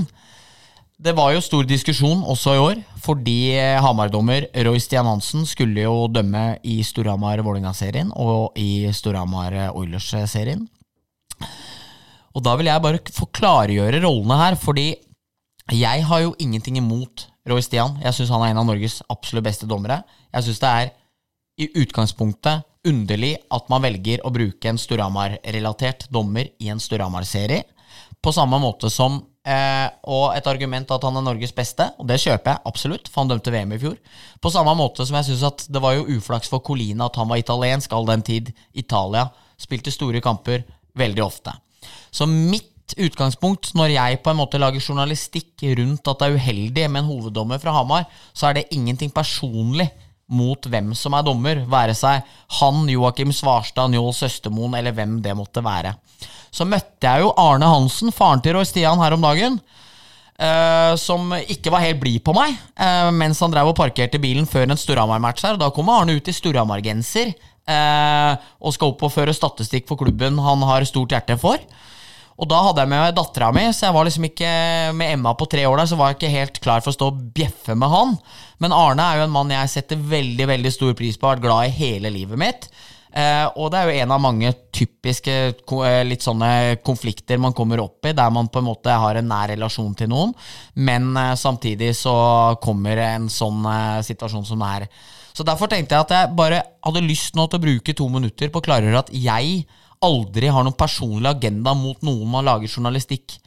[1.06, 5.86] det var jo stor diskusjon også i år, fordi eh, Hamar-dommer Roy Stian Hansen skulle
[5.86, 10.66] jo dømme i Storhamar-Vålerenga-serien og i Storhamar Oilers-serien.
[12.36, 14.94] Og da vil jeg bare få klargjøre rollene her, fordi
[15.72, 18.00] jeg har jo ingenting imot Roy Stian.
[18.02, 20.02] Jeg syns han er en av Norges absolutt beste dommere.
[20.34, 20.92] Jeg syns det er
[21.62, 27.64] i utgangspunktet underlig at man velger å bruke en Storhamar-relatert dommer i en Storhamar-serie.
[28.22, 32.18] På samme måte som eh, Og et argument at han er Norges beste, og det
[32.24, 33.98] kjøper jeg absolutt, for han dømte VM i fjor.
[34.42, 37.30] På samme måte som jeg syns at det var jo uflaks for Colina at han
[37.30, 39.28] var italiensk all den tid Italia
[39.62, 40.66] spilte store kamper
[40.98, 41.54] veldig ofte.
[42.12, 46.90] Så mitt utgangspunkt når jeg på en måte lager journalistikk rundt at det er uheldig
[46.90, 49.90] med en hoveddommer fra Hamar, så er det ingenting personlig
[50.32, 52.26] mot hvem som er dommer, være seg
[52.60, 55.94] han, Joakim Svarstad, Njål Søstermoen eller hvem det måtte være.
[56.56, 59.60] Så møtte jeg jo Arne Hansen, faren til Roy Stian, her om dagen.
[60.36, 64.44] Uh, som ikke var helt blid på meg uh, mens han drev og parkerte bilen
[64.44, 65.56] før en Storhamar-match her.
[65.56, 70.42] Da kommer Arne ut i Storhamar-genser uh, og skal opp og føre statistikk for klubben
[70.44, 71.64] han har stort hjerte for.
[72.36, 74.50] Og da hadde jeg med meg dattera mi, så jeg var liksom ikke
[75.00, 77.08] med Emma på tre år der, så var jeg ikke helt klar for å stå
[77.14, 78.18] og bjeffe med han.
[78.60, 81.46] Men Arne er jo en mann jeg setter veldig veldig stor pris på, har vært
[81.48, 82.68] glad i hele livet mitt.
[83.16, 86.50] Eh, og det er jo en av mange typiske eh, litt sånne
[86.84, 90.12] konflikter man kommer opp i, der man på en måte har en nær relasjon til
[90.12, 90.34] noen,
[90.76, 92.18] men eh, samtidig så
[92.60, 94.90] kommer en sånn eh, situasjon som det er.
[95.36, 98.52] Så derfor tenkte jeg at jeg bare hadde lyst nå til å bruke to minutter
[98.52, 99.64] på å klargjøre at jeg
[100.06, 103.40] aldri har noen personlig agenda mot noen man lager journalistikk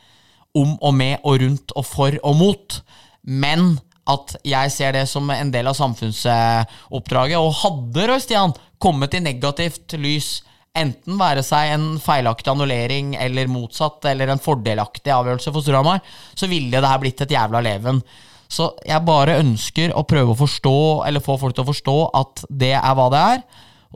[0.58, 2.80] om og med og rundt og for og mot,
[3.22, 3.76] men
[4.08, 7.36] at jeg ser det som en del av samfunnsoppdraget.
[7.36, 10.38] Og hadde Roy Stian kommet i negativt lys,
[10.78, 16.00] enten være seg en feilaktig annullering eller motsatt, eller en fordelaktig avgjørelse for Storhamar,
[16.34, 18.00] så ville det her blitt et jævla leven.
[18.48, 22.44] Så jeg bare ønsker å prøve å forstå, eller få folk til å forstå, at
[22.48, 23.42] det er hva det er.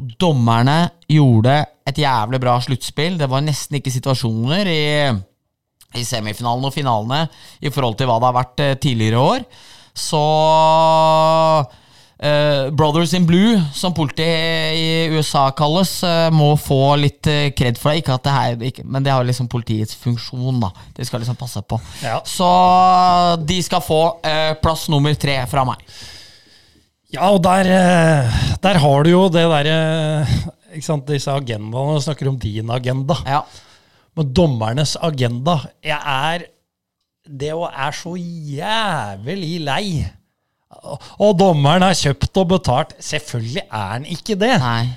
[0.01, 0.79] Og dommerne
[1.11, 3.19] gjorde et jævlig bra sluttspill.
[3.21, 4.87] Det var nesten ikke situasjoner i,
[5.99, 7.27] i semifinalene og finalene
[7.61, 9.47] i forhold til hva det har vært eh, tidligere år.
[9.93, 10.25] Så
[12.23, 17.27] Uh, Brothers in Blue, som politiet i USA kalles, uh, må få litt
[17.59, 18.05] kred for det.
[18.05, 20.71] Ikke at det her, ikke, men det har liksom politiets funksjon, da.
[20.95, 21.81] De skal liksom passe på.
[22.05, 22.21] Ja.
[22.23, 22.47] Så
[23.43, 25.83] de skal få uh, plass nummer tre fra meg.
[27.13, 29.77] Ja, og der, eh, der har du jo det derre
[30.81, 31.99] sant, Disse agendaene.
[31.99, 33.19] Du snakker om din agenda.
[33.27, 33.43] Ja.
[34.17, 36.43] Men dommernes agenda Jeg er
[37.25, 40.07] Det å er så jævlig lei.
[41.21, 42.95] Og dommeren er kjøpt og betalt.
[42.99, 44.55] Selvfølgelig er han ikke det.
[44.61, 44.89] Nei.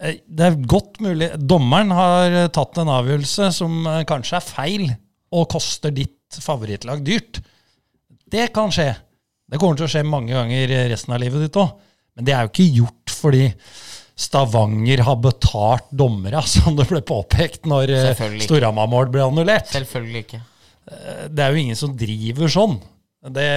[0.00, 4.46] Eh, Det er godt mulig Dommeren har eh, tatt en avgjørelse som eh, kanskje er
[4.46, 4.88] feil,
[5.32, 7.42] og koster ditt favorittlag dyrt.
[8.28, 8.90] Det kan skje.
[9.48, 11.70] Det kommer til å skje mange ganger resten av livet ditt òg.
[12.18, 13.44] Men det er jo ikke gjort fordi
[14.18, 18.22] Stavanger har betalt dommere, som det ble påpekt når eh.
[18.44, 19.70] Storhamar-mål ble annullert.
[19.72, 20.42] Selvfølgelig ikke.
[21.28, 22.78] Det er jo ingen som driver sånn.
[23.34, 23.48] Det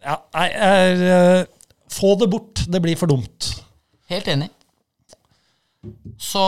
[0.00, 1.42] Ja, nei, er, eh,
[1.90, 2.62] Få det bort.
[2.70, 3.48] Det blir for dumt.
[4.10, 4.46] Helt enig.
[6.20, 6.42] Så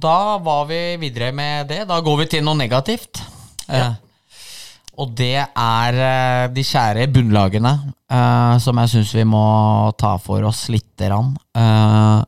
[0.00, 1.84] da var vi videre med det.
[1.88, 3.20] Da går vi til noe negativt.
[3.68, 3.92] Eh,
[4.96, 7.72] og det er eh, de kjære bunnlagene,
[8.12, 9.44] uh, som jeg syns vi må
[10.00, 11.34] ta for oss lite grann.
[11.56, 12.24] Uh,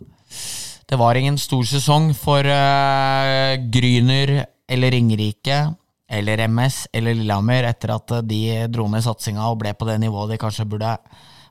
[0.88, 4.34] det var ingen stor sesong for uh, Gryner
[4.68, 5.62] eller Ringerike
[6.08, 10.32] eller MS eller Lillehammer etter at de dro ned satsinga og ble på det nivået
[10.32, 10.94] de kanskje burde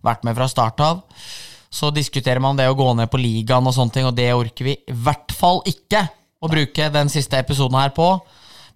[0.05, 1.03] vært med fra start av.
[1.69, 4.69] Så diskuterer man det å gå ned på ligaen og sånne ting, og det orker
[4.69, 6.07] vi i hvert fall ikke
[6.41, 8.07] å bruke den siste episoden her på.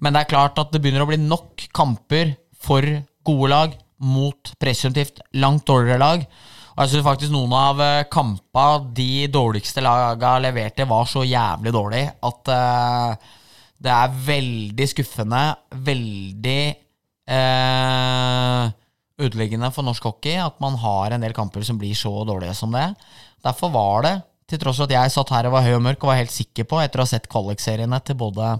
[0.01, 2.85] Men det er klart at det begynner å bli nok kamper for
[3.25, 6.25] gode lag mot presumptivt langt dårligere lag.
[6.71, 8.65] Og jeg syns faktisk noen av eh, kampa
[8.97, 13.31] de dårligste laga leverte, var så jævlig dårlig at uh,
[13.81, 15.41] Det er veldig skuffende,
[15.89, 16.61] veldig
[17.33, 18.65] uh,
[19.21, 22.73] ødeleggende for norsk hockey at man har en del kamper som blir så dårlige som
[22.73, 22.87] det.
[23.43, 24.15] Derfor var det,
[24.49, 26.33] til tross for at jeg satt her og var høy og mørk og var helt
[26.33, 28.55] sikker på, etter å ha sett kvalikseriene til både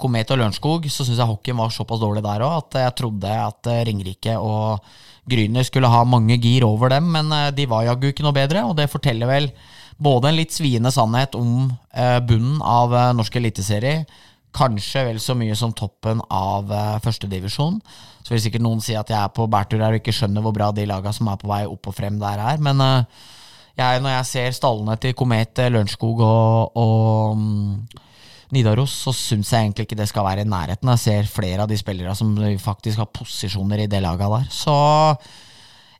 [0.00, 3.30] Komet og Lørenskog, så syns jeg hockeyen var såpass dårlig der òg at jeg trodde
[3.30, 4.82] at eh, Ringerike og
[5.30, 8.64] Gryner skulle ha mange gir over dem, men eh, de var jaggu ikke noe bedre,
[8.66, 9.48] og det forteller vel
[10.02, 14.02] både en litt sviende sannhet om eh, bunnen av norsk eliteserie,
[14.54, 16.68] kanskje vel så mye som toppen av
[17.02, 17.80] førstedivisjon.
[18.22, 20.54] Så vil sikkert noen si at jeg er på bærtur her og ikke skjønner hvor
[20.54, 22.78] bra de laga som er på vei opp og frem der er, men
[23.74, 27.72] jeg, når jeg ser stallene til Komet, Lørenskog og, og mm,
[28.52, 30.90] Nidaros, så syns jeg egentlig ikke det skal være i nærheten.
[30.92, 34.52] Jeg ser flere av de spillerne som faktisk har posisjoner i det laget der.
[34.52, 34.76] Så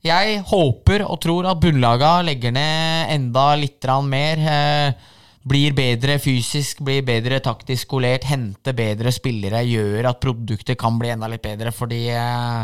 [0.04, 4.44] jeg håper og tror at bunnlaga legger ned enda litt mer.
[4.52, 5.10] Eh,
[5.44, 11.12] blir bedre fysisk, blir bedre taktisk skolert, henter bedre spillere, gjør at produktet kan bli
[11.12, 11.72] enda litt bedre.
[11.72, 12.60] Fordi eh,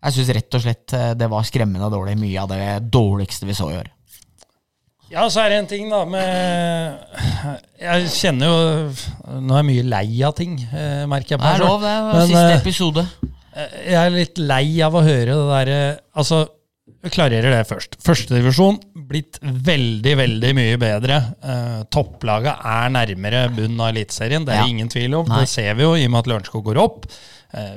[0.00, 3.56] jeg syns rett og slett eh, det var skremmende dårlig, mye av det dårligste vi
[3.58, 3.90] så i år.
[5.10, 7.00] Ja, så er det en ting da med
[7.80, 11.58] Jeg kjenner jo Nå er jeg mye lei av ting, eh, merker jeg på meg.
[11.58, 12.22] Det er lov, det.
[12.30, 13.04] Siste eh, episode.
[13.50, 15.80] Eh, jeg er litt lei av å høre det derre
[16.14, 16.40] Altså,
[17.00, 17.98] jeg klarerer det først.
[18.06, 18.78] Førstedivisjon
[19.10, 21.18] blitt veldig, veldig mye bedre.
[21.42, 24.70] Eh, topplaget er nærmere bunnen av Eliteserien, det er ja.
[24.70, 25.30] ingen tvil om.
[25.30, 25.42] Nei.
[25.42, 27.10] Det ser vi jo i og med at Lørenskog går opp.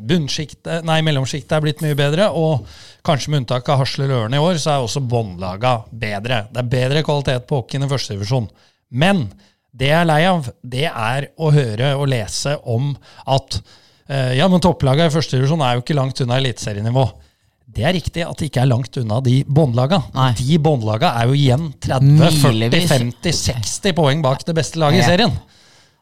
[0.05, 2.29] Bunnsjiktet, nei, mellomsjiktet er blitt mye bedre.
[2.37, 2.67] Og
[3.03, 6.45] kanskje med unntak av Hasle Løren i år, så er også båndlaga bedre.
[6.51, 8.47] Det er bedre kvalitet på hockeyen i førstedivisjon.
[8.95, 9.25] Men
[9.73, 12.91] det jeg er lei av, det er å høre og lese om
[13.25, 13.59] at
[14.07, 17.05] eh, ja, men topplaga i førstedivisjon er jo ikke langt unna eliteserienivå.
[17.73, 19.97] Det er riktig at det ikke er langt unna de båndlaga.
[20.37, 25.33] De båndlaga er jo igjen 30-40-50-60 poeng bak det beste laget i serien.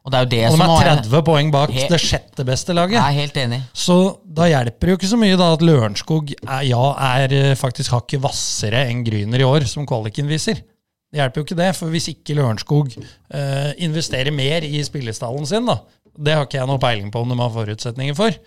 [0.01, 2.45] Og det er jo det og de er 30 er, poeng bak helt, det sjette
[2.45, 2.97] beste laget.
[2.97, 3.59] Jeg er helt enig.
[3.77, 6.85] Så da hjelper det jo ikke så mye da at Lørenskog er, ja,
[7.21, 10.63] er eh, faktisk hakket hvassere enn Gryner i år, som kvaliken viser.
[11.11, 15.69] Det hjelper jo ikke det, for hvis ikke Lørenskog eh, investerer mer i spillestallen sin,
[15.69, 15.77] da,
[16.17, 18.41] det har ikke jeg noe peiling på om de har forutsetninger for,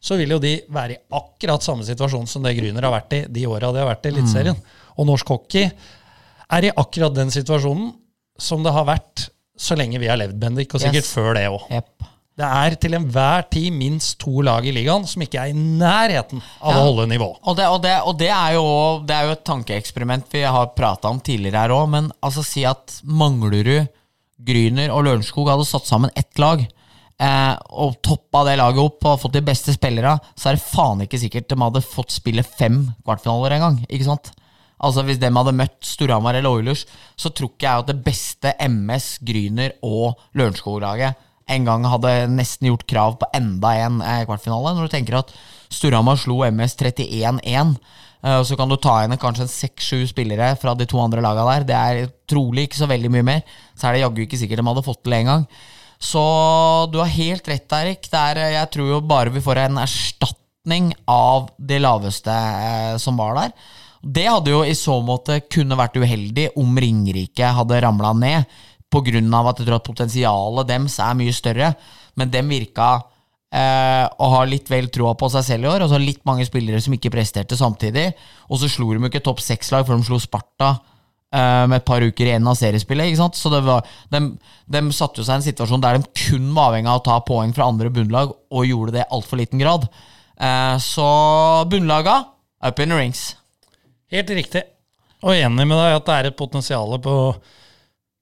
[0.00, 3.24] så vil jo de være i akkurat samme situasjon som det Gryner har vært i
[3.28, 4.56] de åra de har vært i Eliteserien.
[4.56, 4.78] Mm.
[5.00, 5.68] Og norsk hockey
[6.50, 7.92] er i akkurat den situasjonen
[8.40, 9.30] som det har vært
[9.60, 11.12] så lenge vi har levd, Bendik, og sikkert yes.
[11.16, 11.68] før det òg.
[11.70, 12.08] Yep.
[12.40, 16.40] Det er til enhver tid minst to lag i ligaen som ikke er i nærheten
[16.40, 16.78] av ja.
[16.78, 17.28] å holde nivå.
[17.42, 18.66] Og, det, og, det, og det, er jo,
[19.04, 22.64] det, er jo, et tankeeksperiment vi har prata om tidligere her òg, men altså si
[22.68, 23.90] at Manglerud,
[24.40, 26.64] Gryner og Lørenskog hadde satt sammen ett lag.
[27.20, 31.04] Eh, og toppa det laget opp og fått de beste spillerne, så er det faen
[31.04, 33.82] ikke sikkert de hadde fått spille fem kvartfinaler engang.
[34.80, 38.54] Altså Hvis de hadde møtt Storhamar eller Oilers, så tror ikke jeg at det beste
[38.64, 44.74] MS, Gryner og Lørenskog-laget en gang hadde nesten gjort krav på enda en eh, kvartfinale.
[44.76, 45.32] Når du tenker at
[45.72, 47.74] Storhamar slo MS 31-1,
[48.22, 51.66] eh, så kan du ta inn kanskje seks-sju spillere fra de to andre lagene der.
[51.66, 53.44] Det er trolig ikke så veldig mye mer.
[53.74, 55.46] Så er det jaggu ikke sikkert de hadde fått til engang.
[56.00, 56.22] Så
[56.92, 58.08] du har helt rett, Erik.
[58.16, 63.36] Er, jeg tror jo bare vi får en erstatning av det laveste eh, som var
[63.36, 63.54] der.
[64.00, 68.60] Det hadde jo i så måte kunne vært uheldig om Ringerike hadde ramla ned,
[68.90, 69.20] pga.
[69.20, 71.74] at jeg tror at potensialet deres er mye større.
[72.16, 73.02] Men dem virka
[73.52, 75.84] eh, å ha litt vel troa på seg selv i år.
[75.84, 78.10] Og så litt mange spillere som ikke presterte samtidig.
[78.48, 80.72] Og så slo de ikke topp seks-lag før de slo Sparta
[81.34, 83.10] eh, med et par uker igjen av seriespillet.
[83.10, 83.38] ikke sant?
[83.38, 84.22] Så det var, de,
[84.66, 87.52] de satte seg i en situasjon der de kun var avhengig av å ta poeng
[87.56, 89.86] fra andre bunnlag, og gjorde det i altfor liten grad.
[90.40, 91.10] Eh, så
[91.70, 92.24] bunnlaga
[92.64, 93.39] up in the rings.
[94.10, 94.62] Helt riktig.
[95.20, 97.14] Og enig med deg at det er et potensial på,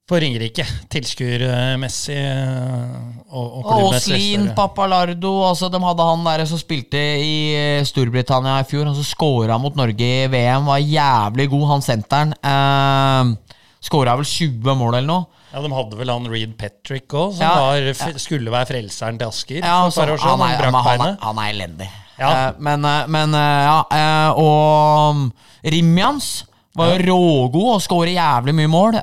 [0.09, 2.97] på Ringerike, tilskuermessig eh,
[3.29, 8.67] og, og Åslin, Papalardo altså De hadde han der som spilte i eh, Storbritannia i
[8.69, 8.89] fjor.
[8.89, 12.35] Han som scora mot Norge i VM, var jævlig god, han senteren.
[12.43, 15.45] Eh, Skåra vel 20 mål eller noe.
[15.53, 19.31] Ja, De hadde vel han Reed Patrick òg, som ja, var, skulle være frelseren til
[19.31, 19.63] Asker.
[19.63, 21.89] Ja, par år Han, er, han, han er elendig.
[22.19, 22.49] Ja.
[22.49, 24.35] Eh, men, eh, men, eh, ja.
[24.35, 25.25] Og um,
[25.63, 26.45] Rimjans
[26.79, 28.99] var jo rågod og skårer jævlig mye mål.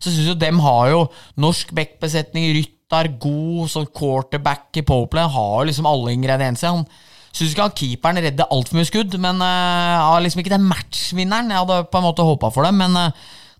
[0.00, 1.02] Så syns jo dem har jo
[1.40, 5.28] norsk backbesetning, Ryttar, god sånn quarterback i powerplay.
[5.28, 6.76] Har liksom alle ingredienser.
[6.76, 6.86] Han
[7.32, 11.48] Syns ikke han keeperen redder altfor mye skudd, men har liksom ikke den matchvinneren.
[11.48, 12.98] Jeg hadde på en måte håpa for dem, men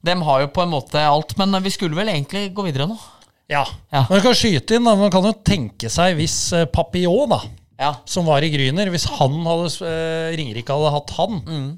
[0.04, 1.32] dem har jo på en måte alt.
[1.40, 2.98] Men vi skulle vel egentlig gå videre nå?
[3.48, 3.62] Ja.
[3.88, 4.04] ja.
[4.10, 4.92] Man kan skyte inn, da.
[5.00, 6.36] Man kan jo tenke seg hvis
[6.72, 7.40] Papillon, da
[7.82, 7.92] ja.
[8.08, 8.90] som var i Gryner.
[8.94, 11.70] Hvis han hadde, uh, Ringerike hadde hatt han mm.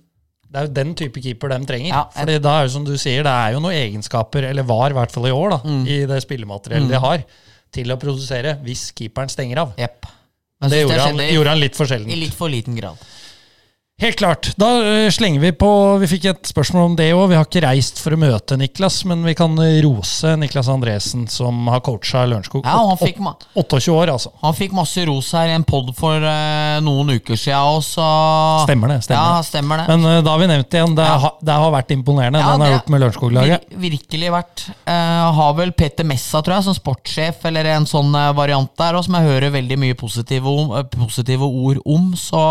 [0.55, 1.91] Det er jo den type keeper de trenger.
[1.91, 4.93] Ja, Fordi da er jo som du sier, det er jo noen egenskaper, eller var
[4.93, 5.81] i hvert fall i år, da, mm.
[5.91, 6.93] i det spillemateriellet mm.
[6.93, 7.25] de har,
[7.75, 9.73] til å produsere hvis keeperen stenger av.
[9.83, 10.07] Yep.
[10.63, 13.03] Men det gjorde, gjorde han, i- gjorde han litt for I litt for liten grad.
[14.03, 14.57] Helt klart.
[14.57, 14.69] Da
[15.05, 15.69] eh, slenger vi på
[16.03, 17.29] Vi fikk et spørsmål om det òg.
[17.31, 21.29] Vi har ikke reist for å møte Niklas, men vi kan eh, rose Niklas Andresen,
[21.31, 22.65] som har coacha Lørenskog.
[22.67, 23.21] Ja, han fikk,
[23.55, 24.33] 28 år, altså.
[24.41, 28.09] han fikk masse ros her i en pod for uh, noen uker siden òg, så
[28.65, 28.99] Stemmer det.
[29.07, 29.87] stemmer Ja, stemmer det.
[29.93, 30.97] Men uh, da har vi nevnt det igjen.
[30.99, 31.17] Det, Ja.
[31.29, 33.69] har, det har vært imponerende, Ja, den har gjort med Lørenskog-laget.
[33.79, 34.65] Vir virkelig vært.
[34.91, 39.07] Uh, har vel Peter Messa, tror jeg, som sportssjef, eller en sånn variant der, og
[39.07, 42.11] som jeg hører veldig mye positive, om, positive ord om.
[42.19, 42.43] Så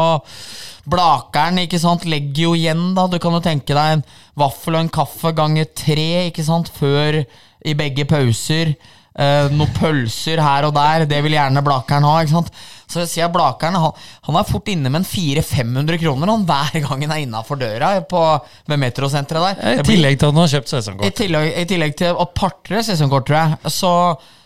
[0.90, 3.08] Blakeren ikke sant, legger jo igjen, da.
[3.08, 4.04] Du kan jo tenke deg en
[4.40, 7.22] vaffel og en kaffe ganger tre ikke sant, før
[7.64, 8.74] i begge pauser.
[9.14, 12.16] Eh, noen pølser her og der, det vil gjerne Blakeren ha.
[12.24, 12.50] ikke sant?
[12.90, 16.80] Så jeg sier Blakeren han, han er fort inne med en 400-500 kroner han, hver
[16.84, 18.24] gang han er innafor døra på,
[18.70, 19.82] ved metrosenteret der.
[19.84, 23.30] I tillegg til at han har kjøpt i tillegg, I tillegg til å partre sesongkort,
[23.30, 23.74] tror jeg.
[23.78, 23.94] Så,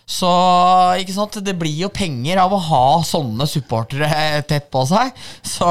[0.08, 0.30] så
[1.02, 1.36] ikke sant?
[1.43, 5.12] det blir jo penger av å ha sånne supportere tett på seg.
[5.43, 5.67] Så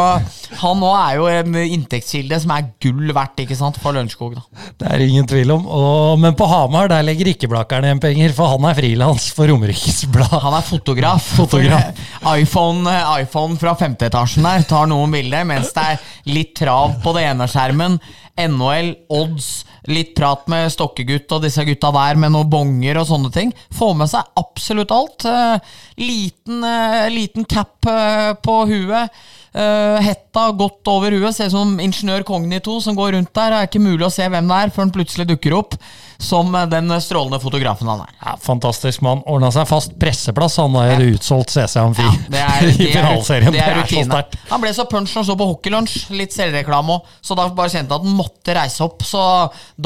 [0.61, 4.37] han nå er jo en inntektskilde som er gull verdt ikke sant, for Lørenskog.
[4.37, 4.67] da.
[4.77, 5.65] Det er ingen tvil om.
[5.65, 9.49] Og, men på Hamar der legger ikke Blakeren igjen penger, for han er frilans for
[9.49, 10.37] Romerikes Blad.
[10.45, 11.33] Han er fotograf.
[11.41, 12.05] Fotograf.
[12.37, 17.25] IPhone, iPhone fra femteetasjen der tar noen bilder, mens det er litt trav på det
[17.31, 17.97] ene skjermen.
[18.37, 23.33] NHL, odds, litt prat med Stokkegutt og disse gutta der med noen bonger og sånne
[23.35, 23.53] ting.
[23.75, 25.27] Få med seg absolutt alt.
[25.29, 25.73] Eh,
[26.03, 29.25] liten, eh, liten cap eh, på huet.
[29.57, 31.33] Hetta godt over huet.
[31.33, 33.55] Ser ut som ingeniør Kognito som går rundt der.
[33.55, 35.79] Det er ikke mulig å se hvem det er før han plutselig dukker opp
[36.19, 38.13] som eh, den strålende fotografen han er.
[38.23, 39.23] Ja, fantastisk mann.
[39.27, 40.59] Ordna seg fast presseplass.
[40.63, 44.39] Han har jo utsolgt CC Amfi Det er, i det er, det er sterkt.
[44.51, 45.97] Han ble så punch når han så på Hockeylunsj.
[46.17, 47.13] Litt selvreklame òg.
[47.21, 49.05] Så da bare kjente jeg at han måtte reise opp.
[49.07, 49.23] Så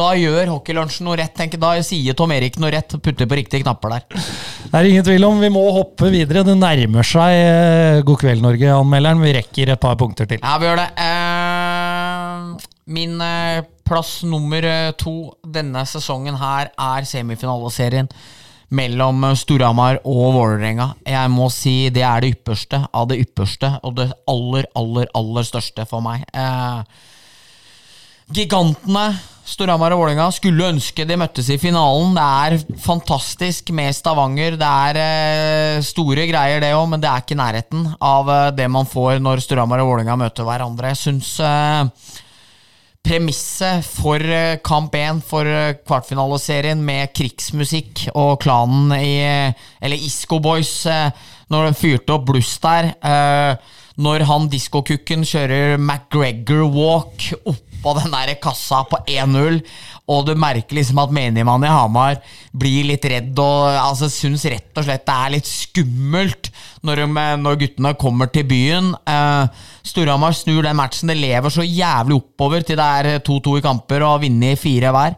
[0.03, 1.35] da gjør Hockeylunsjen noe rett.
[1.37, 1.61] tenker.
[1.61, 2.97] Da sier Tom Erik noe rett.
[3.01, 4.07] Putter på riktige knapper der.
[4.71, 5.41] Det er ingen tvil om.
[5.43, 6.45] Vi må hoppe videre.
[6.47, 9.23] Det nærmer seg eh, God kveld, Norge-anmelderen.
[9.25, 10.43] Vi rekker et par punkter til.
[10.43, 10.89] Ja, vi gjør det.
[11.01, 11.60] Eh,
[12.91, 18.11] min eh, plass nummer eh, to denne sesongen her er semifinaleserien
[18.75, 20.93] mellom eh, Storhamar og Vålerenga.
[21.07, 25.47] Jeg må si det er det ypperste av det ypperste, og det aller, aller, aller
[25.47, 26.27] største for meg.
[26.35, 27.07] Eh,
[28.31, 29.09] Gigantene
[29.51, 32.13] Storhamar og Vålerenga skulle ønske de møttes i finalen.
[32.15, 34.55] Det er fantastisk med Stavanger.
[34.61, 38.69] Det er eh, store greier, det òg, men det er ikke nærheten av eh, det
[38.71, 40.93] man får når Storhamar og Vålerenga møter hverandre.
[40.95, 41.33] Jeg syns
[43.07, 49.15] premisset for eh, kamp 1 for eh, kvartfinaleserien med krigsmusikk og klanen i
[49.81, 51.11] Eller Isco Boys, eh,
[51.51, 52.93] når de fyrte opp bluss der.
[53.01, 59.59] eh, Når han diskokukken kjører McGregor walk oppå den der kassa på 1-0,
[60.11, 62.17] og du merker liksom at menigmannen i Hamar
[62.57, 66.51] blir litt redd og altså, syns rett og slett det er litt skummelt
[66.87, 68.95] når, de, når guttene kommer til byen.
[69.05, 71.11] Eh, Storhamar snur den matchen.
[71.11, 74.93] Det lever så jævlig oppover til det er 2-2 i kamper og har vunnet fire
[74.95, 75.17] hver.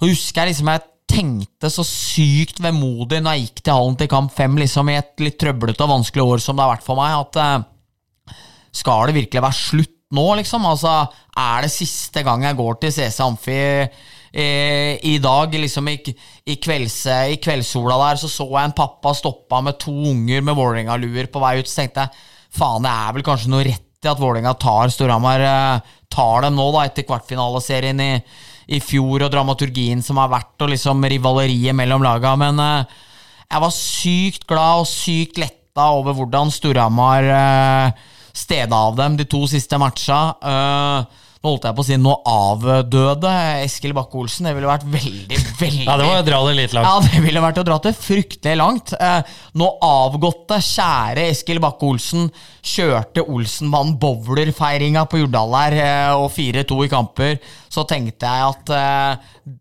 [0.00, 4.10] Og husker jeg liksom jeg tenkte så sykt vemodig når jeg gikk til hallen til
[4.10, 6.98] kamp fem liksom i et litt trøblete og vanskelig år som det har vært for
[6.98, 8.34] meg, at eh,
[8.76, 10.66] skal det virkelig være slutt nå, liksom?
[10.68, 10.92] Altså,
[11.34, 15.96] er det siste gang jeg går til CC Amfi eh, i dag, liksom i,
[16.46, 17.00] i, kvelds,
[17.32, 21.42] i kveldssola der, så så jeg en pappa stoppa med to unger med Vålerenga-luer på
[21.42, 24.54] vei ut, så tenkte jeg faen, det er vel kanskje noe rett i at Vålerenga
[24.62, 28.12] tar Storhamar, eh, tar dem nå, da, etter kvartfinaleserien i,
[28.72, 32.96] i fjor, og dramaturgien som har vært, og liksom rivaleriet mellom laga, men eh,
[33.46, 39.26] jeg var sykt glad og sykt letta over hvordan Storhamar eh, steda av dem de
[39.28, 40.20] to siste matcha.
[40.40, 43.32] Eh, nå holdt jeg på å si nå avdøde
[43.62, 44.48] Eskil Bakke-Olsen.
[44.48, 46.88] Det ville vært veldig, veldig Ja, det var å dra det litt langt.
[46.90, 48.94] ja, det ville vært å dra det fryktelig langt.
[48.98, 52.26] Eh, nå avgåtte, kjære Eskil Bakke-Olsen
[52.66, 57.38] kjørte Olsenbanen bowlerfeiringa på Jordal her, eh, og 4-2 i kamper,
[57.72, 59.54] så tenkte jeg at eh,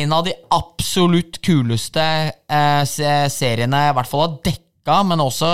[0.00, 2.02] en av de absolutt kuleste
[2.50, 2.82] eh,
[3.30, 5.50] seriene i hvert fall har dekka, men også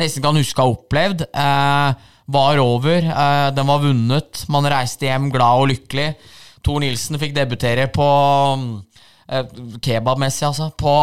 [0.00, 3.04] nesten kan huske å ha opplevd, eh, var over.
[3.04, 4.44] Eh, den var vunnet.
[4.48, 6.12] Man reiste hjem glad og lykkelig.
[6.64, 8.06] Tor Nilsen fikk debutere på
[9.30, 9.46] eh,
[9.82, 10.70] Kebabmessig, altså.
[10.78, 10.94] På,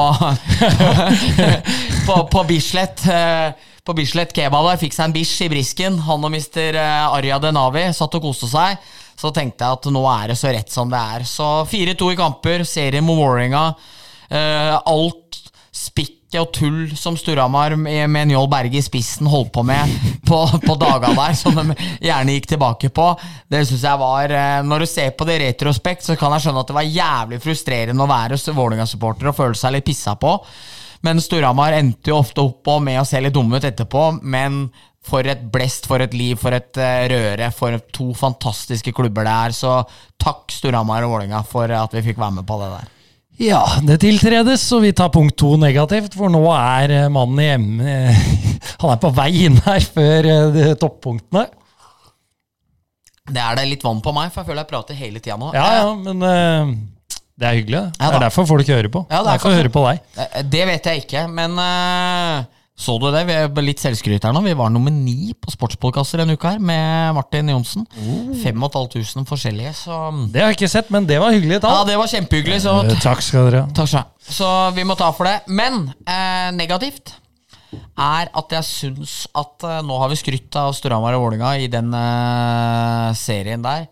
[2.08, 3.04] på, på Bislett.
[3.12, 3.52] eh,
[3.88, 4.80] på Bislett kebab der.
[4.82, 6.00] Fikk seg en bish i brisken.
[6.10, 8.82] Han og mister Arja Denavi satt og koste seg.
[9.18, 11.24] Så tenkte jeg at nå er det så rett som det er.
[11.26, 13.64] Så 4-2 i kamper, serie mot Vålerenga.
[14.28, 15.38] Alt alt
[16.28, 19.88] spikket og tull som Storhamar med, Njål Berge i spissen holdt på med
[20.28, 23.16] på, på daga der, som de gjerne gikk tilbake på.
[23.48, 26.44] Det synes jeg var eh, Når du ser på det i retrospekt, så kan jeg
[26.44, 30.38] skjønne at det var jævlig frustrerende å være Vålerenga-supporter og føle seg litt pissa på.
[31.06, 34.20] Men Storhamar endte jo ofte opp med å se litt dumme ut etterpå.
[34.24, 34.68] Men
[35.08, 39.40] for et blest, for et liv, for et eh, røre, for to fantastiske klubber det
[39.48, 39.56] er.
[39.56, 39.80] Så
[40.20, 42.94] takk Storhamar og Vålerenga for at vi fikk være med på det der.
[43.38, 47.98] Ja, det tiltredes, og vi tar punkt to negativt, for nå er eh, mannen hjemme
[48.82, 51.44] Han er på vei inn her før eh, toppunktene.
[53.28, 55.52] Det er det litt vann på meg, for jeg føler jeg prater hele tida nå.
[55.54, 56.74] Ja, ja, men eh,
[57.38, 57.82] det er hyggelig.
[57.84, 58.02] det.
[58.02, 59.02] Ja Det er derfor folk hører på.
[59.12, 60.06] Ja, det er det er for å kanskje- hører på deg.
[60.26, 62.46] Eh, Det vet jeg ikke, men eh,
[62.78, 63.24] så du det?
[63.26, 64.44] Vi er litt selvskryt her nå.
[64.46, 67.88] Vi var nummer ni på sportspodkaster en uke her med Martin Johnsen.
[67.98, 68.34] Oh.
[68.44, 69.98] 5500 forskjellige, så
[70.30, 73.00] Det har jeg ikke sett, men det var hyggelig Ja, det var kjempehyggelig, så Eh,
[73.02, 74.04] Takk skal dere ha.
[74.22, 75.40] Så vi må ta for det.
[75.50, 77.16] Men eh, negativt
[77.98, 81.68] er at jeg syns at eh, nå har vi skrytt av Storhamar og Vålinga i
[81.72, 83.88] den eh, serien der.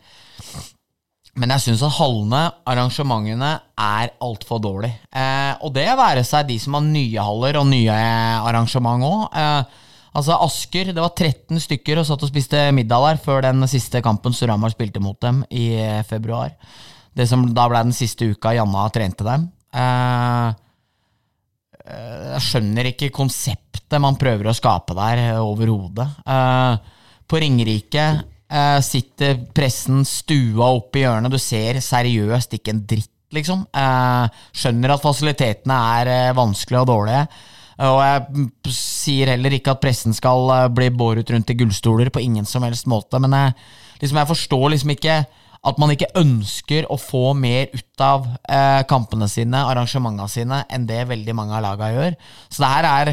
[1.35, 4.93] Men jeg syns at hallene, arrangementene, er altfor dårlig.
[5.11, 7.95] Eh, og det være seg de som har nye haller og nye
[8.47, 9.25] arrangement òg.
[9.35, 9.81] Eh,
[10.15, 13.99] altså Asker, det var 13 stykker og satt og spiste middag der før den siste
[14.05, 15.73] kampen Storhamar spilte mot dem i
[16.07, 16.55] februar.
[17.15, 19.49] Det som da ble den siste uka Janna trente dem.
[19.75, 20.47] Eh,
[21.83, 26.07] eh, jeg skjønner ikke konseptet man prøver å skape der eh, overhodet.
[26.23, 26.95] Eh,
[27.27, 28.05] på Ringerike
[28.51, 31.33] eh, sitter pressen stua opp i hjørnet.
[31.33, 33.65] Du ser seriøst ikke en dritt, liksom.
[33.75, 37.23] Eh, skjønner at fasilitetene er eh, vanskelige og dårlige.
[37.85, 42.47] Og jeg sier heller ikke at pressen skal bli båret rundt i gullstoler, på ingen
[42.47, 43.55] som helst måte, men jeg,
[43.99, 45.17] liksom, jeg forstår liksom ikke
[45.65, 48.29] at man ikke ønsker å få mer ut av
[48.87, 52.15] kampene sine, arrangementene sine, enn det veldig mange av laga gjør.
[52.47, 53.11] Så det her er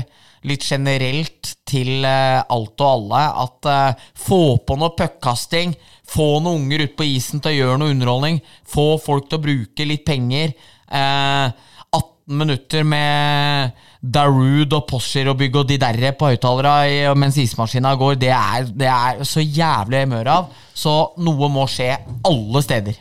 [0.49, 5.74] litt generelt til eh, alt og alle at eh, få på noe puckkasting,
[6.09, 9.45] få noen unger ut på isen til å gjøre noe underholdning, få folk til å
[9.47, 10.57] bruke litt penger.
[10.88, 18.18] Eh, 18 minutter med Darude og Poshir-bygg og de derre på høyttalere mens ismaskina går,
[18.18, 20.53] det er, det er så jævlig mør av.
[20.74, 21.95] Så noe må skje
[22.26, 22.99] alle steder.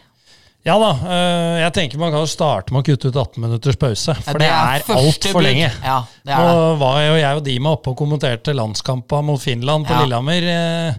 [0.63, 4.13] Ja da, eh, jeg tenker man kan starte med å kutte ut 18 minutters pause.
[4.27, 5.71] For det, er er altfor lenge.
[5.81, 9.87] Ja, det er Nå var jo jeg og Dima oppe og kommenterte landskampa mot Finland
[9.89, 10.03] på Ja.
[10.05, 10.93] Lillehammer eh,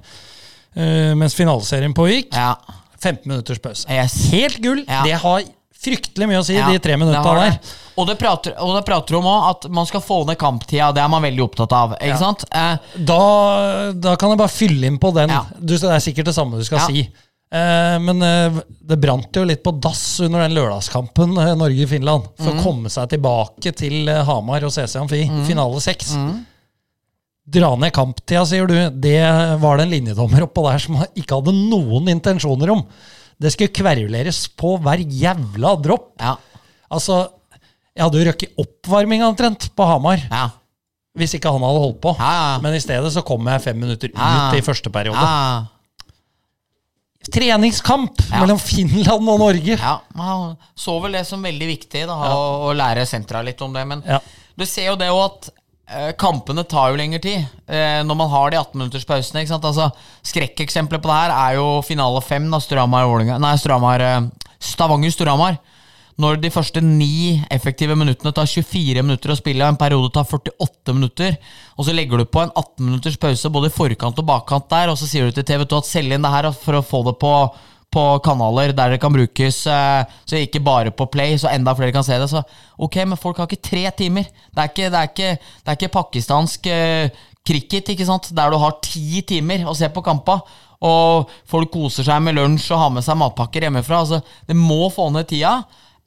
[0.75, 2.35] eh, mens finaleserien pågikk.
[2.35, 2.57] Ja.
[2.99, 3.87] 15 minutters pause.
[3.91, 4.31] Yes.
[4.35, 4.83] Helt gull!
[4.87, 5.43] Det har
[5.83, 7.57] fryktelig mye å si, de tre minutta der.
[7.99, 10.93] Og det prater, og det prater om òg at man skal få ned kamptida.
[10.95, 11.97] Det er man veldig opptatt av.
[11.99, 12.19] Ikke Ja.
[12.19, 12.45] sant?
[12.51, 15.31] Eh, Da, da kan jeg bare fylle inn på den.
[15.31, 15.45] Ja.
[15.59, 16.87] Du, det er sikkert det samme du skal Ja.
[16.87, 17.09] si.
[17.53, 22.31] Eh, men eh, det brant jo litt på dass under den lørdagskampen eh, Norge-Finland.
[22.41, 22.59] For Mm.
[22.59, 25.45] å komme seg tilbake til Hamar og CC Amfi, Mm.
[25.47, 26.15] finale seks.
[27.53, 28.77] Dra ned kamptida, sier du.
[29.03, 29.19] Det
[29.61, 32.85] var det en linjedommer oppå der som ikke hadde noen intensjoner om.
[33.43, 36.13] Det skulle kveruleres på hver jævla dropp.
[36.23, 36.37] ja.
[36.93, 37.23] Altså,
[37.97, 40.51] jeg hadde jo røkket oppvarming omtrent på Hamar Ja.
[41.17, 42.13] hvis ikke han hadde holdt på.
[42.19, 42.59] Ja.
[42.63, 45.17] Men i stedet så kom jeg fem minutter ut i første periode.
[47.23, 47.33] Ja.
[47.33, 48.41] Treningskamp Ja.
[48.41, 49.79] mellom Finland og Norge.
[49.79, 53.73] Ja, man så vel det som veldig viktig, da, å, å lære sentra litt om
[53.73, 53.87] det.
[53.87, 54.19] Men Ja.
[54.59, 55.51] du ser jo det òg at
[55.93, 59.43] eh, kampene tar jo lengre tid eh, når man har de 18-minutterspausene.
[59.45, 59.59] ikke?
[59.63, 59.91] Altså,
[60.25, 64.21] Skrekkeksempelet på det her er jo finale fem, da, Storhamar, eh,
[64.61, 65.59] Stavanger-Storhamar.
[66.21, 70.29] Når de første ni effektive minuttene tar 24 minutter å spille, og en periode tar
[70.29, 71.37] 48 minutter,
[71.79, 74.93] og så legger du på en 18 minutters pause både i forkant og bakkant der,
[74.93, 77.01] og så sier du til TV 2 at selg inn det her for å få
[77.09, 77.33] det på,
[77.93, 81.95] på kanaler der det kan brukes, eh, så ikke bare på Play, så enda flere
[81.97, 82.29] kan se det.
[82.29, 82.45] Så
[82.77, 84.29] ok, men folk har ikke tre timer.
[84.53, 88.31] Det er ikke, det er ikke, det er ikke pakistansk eh, cricket, ikke sant?
[88.37, 90.43] der du har ti timer å se på kampa.
[90.83, 94.03] Og folk koser seg med lunsj og har med seg matpakker hjemmefra.
[94.03, 95.61] Altså, det må få ned tida.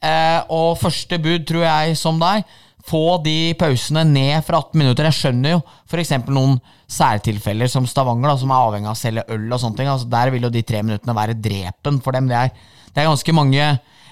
[0.06, 2.45] Eh, og første bud, tror jeg, som deg,
[2.86, 5.08] få de pausene ned fra 18 minutter.
[5.10, 6.14] Jeg skjønner jo f.eks.
[6.30, 6.60] noen
[6.91, 9.89] særtilfeller som Stavanger, da, som er avhengig av å selge øl og sånne ting.
[9.89, 12.30] Altså, der vil jo de tre minuttene være drepen for dem.
[12.30, 12.53] Det er,
[12.91, 13.70] det er ganske mange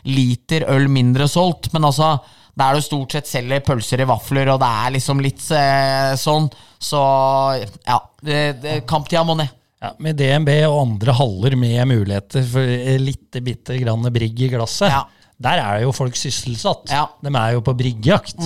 [0.10, 2.18] liter øl mindre solgt, men altså
[2.60, 6.50] der du stort sett selger pølser i vafler, og det er liksom litt eh, sånn.
[6.82, 7.02] Så
[7.88, 7.98] ja,
[8.90, 9.54] kamptida må ned.
[9.84, 14.90] Ja, med DNB og andre haller med muligheter for litt bitte grann brigg i glasset,
[14.94, 15.04] Ja.
[15.44, 16.92] Der er jo folk sysselsatt.
[16.92, 17.06] Ja.
[17.24, 18.40] De er jo på briggjakt.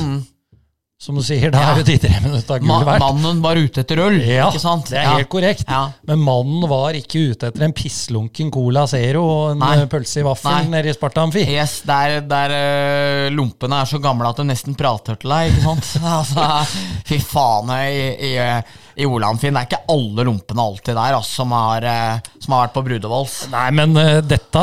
[0.99, 1.71] Som du sier, da Ja.
[1.73, 2.99] er jo de tre minutta gull verdt.
[3.03, 4.85] mannen var ute etter øl, Ja, ikke sant?
[4.89, 5.17] det er Ja.
[5.17, 5.63] helt korrekt.
[5.69, 5.91] Ja.
[6.07, 9.77] Men mannen var ikke ute etter en pisslunken Cola Zero og en Nei.
[9.77, 11.45] eh, pølse i vaffel nede i Sparta Amfi.
[11.47, 15.61] Yes, der, der uh, lompene er så gamle at de nesten prater til deg, ikke
[15.61, 16.01] sant?
[16.03, 16.65] altså,
[17.05, 18.63] fy faen, i, i,
[18.97, 22.65] i Olandfinn det er ikke alle lompene alltid der altså, som, har, øh, som har
[22.65, 23.37] vært på Brudevolls.
[23.51, 24.57] Nei, men uh, dette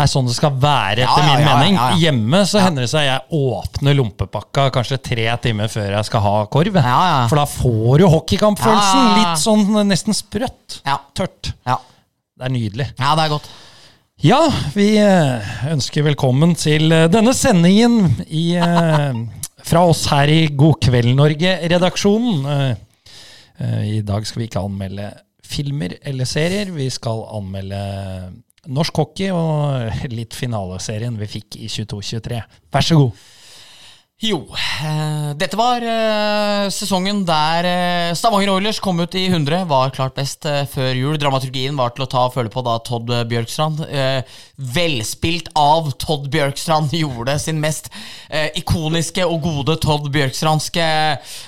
[0.00, 1.78] er sånn det skal være, etter Ja, min mening.
[2.00, 6.34] Hjemme så hender det seg jeg åpner lompepakka kanskje tre timer før jeg skal ha
[6.54, 6.78] korv.
[6.78, 7.20] Ja, ja.
[7.30, 9.04] For da får du hockeykampfølelsen.
[9.04, 9.18] Ja.
[9.20, 10.80] Litt sånn nesten sprøtt.
[10.86, 10.96] Ja.
[11.18, 11.52] Tørt.
[11.68, 11.78] Ja.
[12.34, 12.88] Det er nydelig.
[12.98, 13.50] ja, det er godt.
[14.24, 14.38] Ja,
[14.72, 19.18] vi eh, ønsker velkommen til eh, denne sendingen i, eh,
[19.66, 22.46] fra oss her i God kveld Norge-redaksjonen.
[22.54, 23.10] Eh,
[23.58, 25.10] eh, I dag skal vi ikke anmelde
[25.44, 26.70] filmer eller serier.
[26.72, 27.82] Vi skal anmelde
[28.72, 32.38] norsk hockey og litt finaleserien vi fikk i 22-23.
[32.72, 33.24] Vær så god.
[34.24, 34.38] Jo,
[34.80, 40.14] eh, dette var eh, sesongen der eh, Stavanger Oilers kom ut i 100, var klart
[40.16, 41.18] best før jul.
[41.20, 43.82] Dramaturgien var til å ta og føle på da Todd Bjørkstrand.
[44.76, 47.90] Velspilt av Todd Bjørkstrand gjorde sin mest
[48.56, 50.88] ikoniske og gode Todd Bjørkstrandske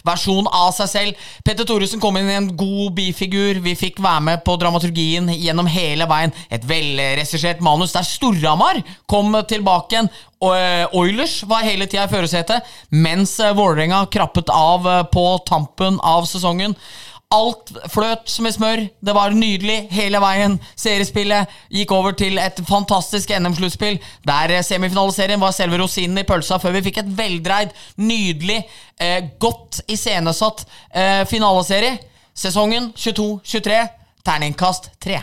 [0.05, 1.27] versjon av seg selv.
[1.47, 3.62] Petter Thoresen kom inn i en god bifigur.
[3.64, 6.35] Vi fikk være med på dramaturgien gjennom hele veien.
[6.53, 10.12] Et velregissert manus der Storhamar kom tilbake igjen.
[10.45, 15.97] Eh, Oilers var hele tida i førersetet, mens eh, Vålerenga krappet av eh, på tampen
[16.05, 16.76] av sesongen.
[17.34, 18.84] Alt fløt som i smør.
[19.03, 20.59] Det var nydelig hele veien.
[20.78, 26.76] Seriespillet gikk over til et fantastisk NM-sluttspill, der semifinaliserien var selve rosinen i pølsa, før
[26.76, 28.61] vi fikk et veldreid, nydelig,
[29.01, 31.97] eh, godt iscenesatt eh, finaleserie.
[32.37, 33.82] Sesongen 22-23.
[34.26, 35.22] Terningkast 3.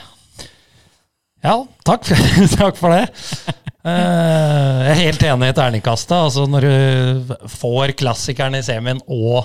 [1.43, 2.07] Ja, takk,
[2.57, 3.59] takk for det.
[3.83, 6.15] Eh, jeg er helt enig i terningkastet.
[6.29, 9.41] Altså når du får klassikeren i semien og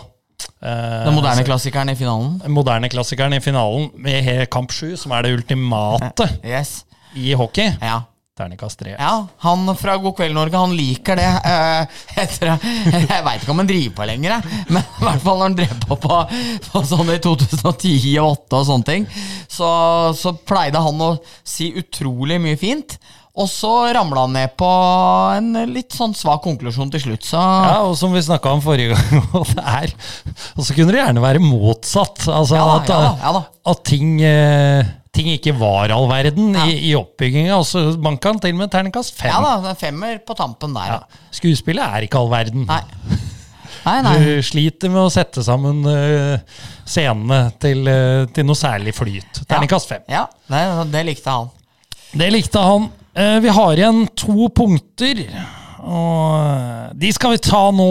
[0.62, 2.36] eh, Den moderne klassikeren i finalen.
[2.54, 6.84] moderne klassikeren i finalen med kamp sju, som er det ultimate Yes.
[7.18, 7.72] i hockey.
[7.82, 8.04] Ja.
[8.38, 8.92] Terningkast tre.
[8.94, 11.26] Ja, han fra God kveld Norge, han liker det.
[11.26, 12.52] eh, etter,
[12.94, 15.72] jeg veit ikke om han driver på lenger, men i hvert fall når han drev
[15.88, 16.18] på på,
[16.68, 19.08] på sånn i 2010 og 2008 og sånne ting,
[19.50, 19.70] så,
[20.14, 22.94] så pleide han å si utrolig mye fint.
[23.38, 24.68] Og så ramla han ned på
[25.36, 28.96] en litt sånn svak konklusjon til slutt, så Ja, og som vi snakka om forrige
[28.96, 29.92] gang, og det er
[30.56, 32.26] Og så kunne det gjerne være motsatt.
[32.26, 36.92] Altså Ja at, ja ja at ting, eh, ting ikke var all verden i, i
[36.96, 37.58] oppbygginga.
[38.00, 39.28] Banka han til med terningkast fem.
[39.28, 41.02] Ja da, er femmer på tampen der.
[41.36, 42.64] Skuespillet er ikke all verden.
[42.70, 42.80] Nei.
[43.84, 44.14] Nei, nei.
[44.24, 46.40] Du sliter med å sette sammen uh,
[46.88, 49.42] scenene til, uh, til noe særlig flyt.
[49.44, 50.02] Terningkast fem.
[50.10, 51.52] Ja, det, det likte han.
[52.16, 52.88] Det likte han.
[53.18, 55.24] Eh, Vi har igjen to punkter,
[55.82, 57.88] og eh, de skal vi ta nå.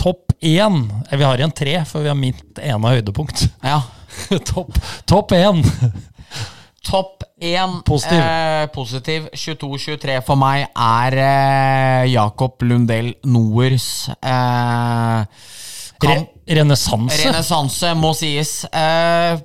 [0.00, 0.80] Topp én.
[1.10, 3.46] Eh, Vi har igjen tre, for vi har mitt ene høydepunkt.
[3.64, 3.82] Ja.
[4.52, 4.76] Topp
[5.10, 5.60] topp én.
[6.84, 8.18] Topp 1 Positiv.
[8.20, 13.86] Eh, positiv 22-23 for meg er eh, Jakob Lundell Noers
[14.20, 15.24] eh,
[16.04, 16.16] Re.
[16.60, 17.16] Renessanse.
[17.24, 18.52] Renessanse, må sies.
[18.68, 19.40] Eh,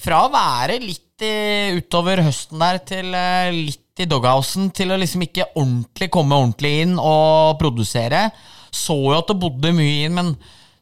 [0.00, 5.24] fra å være litt i, utover høsten der til litt i doghousen, til å liksom
[5.26, 8.28] ikke ordentlig komme ordentlig inn og produsere.
[8.74, 10.28] Så jo at det bodde mye inn, men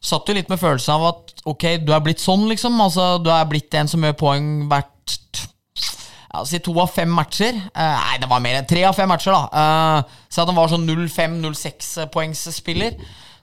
[0.03, 2.81] satt jo litt med følelsen av at ok, du er blitt sånn, liksom.
[2.83, 4.93] Altså, du er blitt en som gjør poeng hvert
[6.37, 7.55] ja, Si to av fem matcher.
[7.55, 9.45] Eh, nei, det var mer enn tre av fem matcher, da.
[9.53, 9.99] Uh,
[10.29, 12.93] så at han var sånn 0-5-0-6-poengsspiller.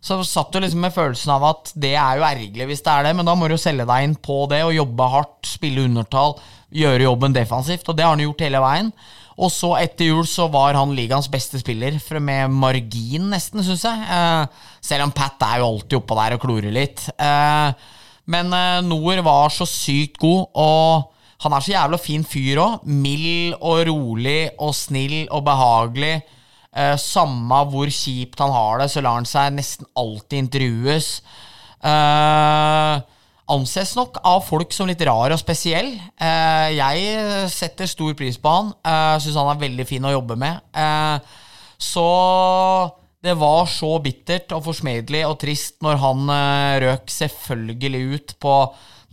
[0.03, 3.03] Så satt du liksom med følelsen av at det er jo ergerlig hvis det er
[3.07, 5.85] det, men da må du jo selge deg inn på det og jobbe hardt, spille
[5.87, 6.35] undertall,
[6.75, 8.89] gjøre jobben defensivt, og det har han gjort hele veien.
[9.37, 13.85] Og så etter jul så var han ligaens beste spiller, for med margin nesten, syns
[13.87, 14.05] jeg.
[14.17, 17.07] Eh, selv om Pat er jo alltid oppå der og klorer litt.
[17.17, 17.89] Eh,
[18.33, 21.09] men eh, Noer var så sykt god, og
[21.43, 22.85] han er så jævla fin fyr òg.
[22.87, 26.15] Mild og rolig og snill og behagelig.
[26.73, 31.09] Eh, samme hvor kjipt han har det, så lar han seg nesten alltid intervjues.
[31.83, 33.01] Eh,
[33.51, 35.91] anses nok av folk som litt rar og spesiell.
[36.15, 38.71] Eh, jeg setter stor pris på han.
[38.85, 40.63] Uh, Syns han er veldig fin å jobbe med.
[40.71, 41.39] Eh,
[41.83, 42.07] så
[43.23, 48.55] det var så bittert og forsmedelig og trist når han eh, røk selvfølgelig ut på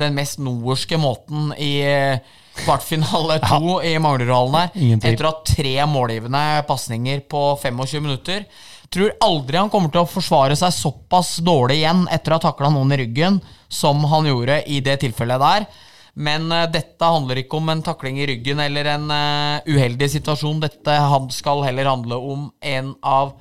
[0.01, 2.33] den mest norske måten i eh,
[2.64, 4.99] kvartfinale to i Manglerudhallen her.
[4.99, 8.45] Etter å ha tre målgivende pasninger på 25 minutter.
[8.91, 12.72] Tror aldri han kommer til å forsvare seg såpass dårlig igjen etter å ha takla
[12.74, 13.39] noen i ryggen
[13.71, 15.66] som han gjorde i det tilfellet der.
[16.18, 20.62] Men uh, dette handler ikke om en takling i ryggen eller en uh, uheldig situasjon.
[20.64, 20.97] Dette
[21.37, 23.37] skal heller handle om en av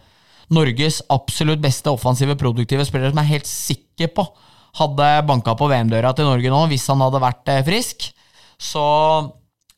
[0.54, 4.26] Norges absolutt beste offensive, produktive spillere som jeg er helt sikker på
[4.80, 8.10] hadde banka på VM-døra til Norge nå hvis han hadde vært uh, frisk.
[8.60, 8.86] Så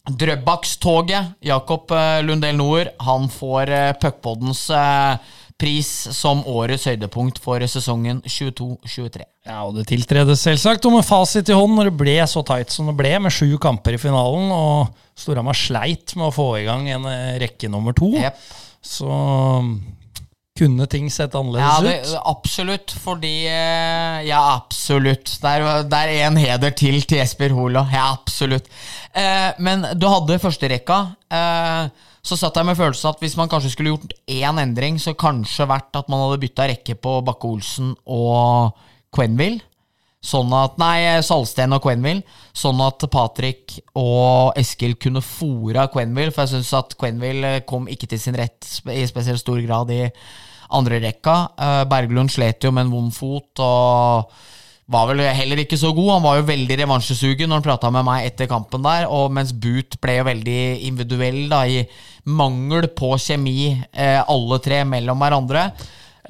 [0.02, 1.92] Drøbakstoget, Jakob
[2.26, 3.70] Lundell Noer, han får
[4.02, 4.64] Puckpoddens
[5.62, 5.88] pris
[6.18, 9.24] som årets høydepunkt for sesongen 22-23.
[9.48, 12.74] Ja, og det tiltredes selvsagt og med fasit i hånd når det ble så tight
[12.74, 14.92] som det ble, med sju kamper i finalen, og
[15.22, 18.12] Storhamar sleit med å få i gang en eh, rekke nummer to.
[18.18, 18.38] yep.
[18.82, 19.08] Så
[20.58, 22.22] Kunne ting sett Ja, annerledes det, ut?
[22.28, 25.38] absolutt, fordi eh, Ja, absolutt.
[25.42, 25.52] Det
[26.02, 27.86] er en heder til til Jesper Hola.
[27.94, 28.68] Ja, absolutt.
[29.16, 30.98] Eh, men du hadde førsterekka.
[31.32, 35.16] Eh, så satt jeg med følelsen at hvis man kanskje skulle gjort én endring, så
[35.18, 38.78] kanskje vært at man hadde bytta rekke på Bakke-Olsen og
[39.14, 39.64] Quenville.
[40.22, 42.22] Sånn at, nei, Salsten og Quenville.
[42.54, 46.30] Sånn at Patrick og Eskil kunne fora Quenville.
[46.30, 50.04] For jeg syns at Quenville kom ikke til sin rett i spesielt stor grad i
[50.78, 51.38] andre rekka.
[51.58, 54.36] Eh, Berglund slet jo med en vond fot og
[54.92, 56.14] var vel heller ikke så god.
[56.18, 59.08] Han var jo veldig revansjesugen når han prata med meg etter kampen der.
[59.10, 60.62] Og mens Boot ble jo veldig
[60.92, 61.82] individuell da, i
[62.30, 65.72] mangel på kjemi, eh, alle tre mellom hverandre.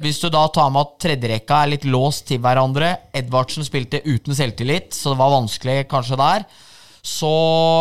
[0.02, 4.34] Hvis du da tar med at tredjerekka er litt låst til hverandre Edvardsen spilte uten
[4.34, 6.46] selvtillit, så det var vanskelig kanskje der.
[7.02, 7.28] Så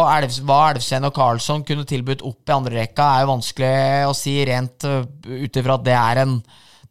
[0.09, 3.73] Elf, hva Elvsen og Karlsson kunne tilbudt opp i andre rekka, er jo vanskelig
[4.09, 6.39] å si rent uh, ut ifra at det er en,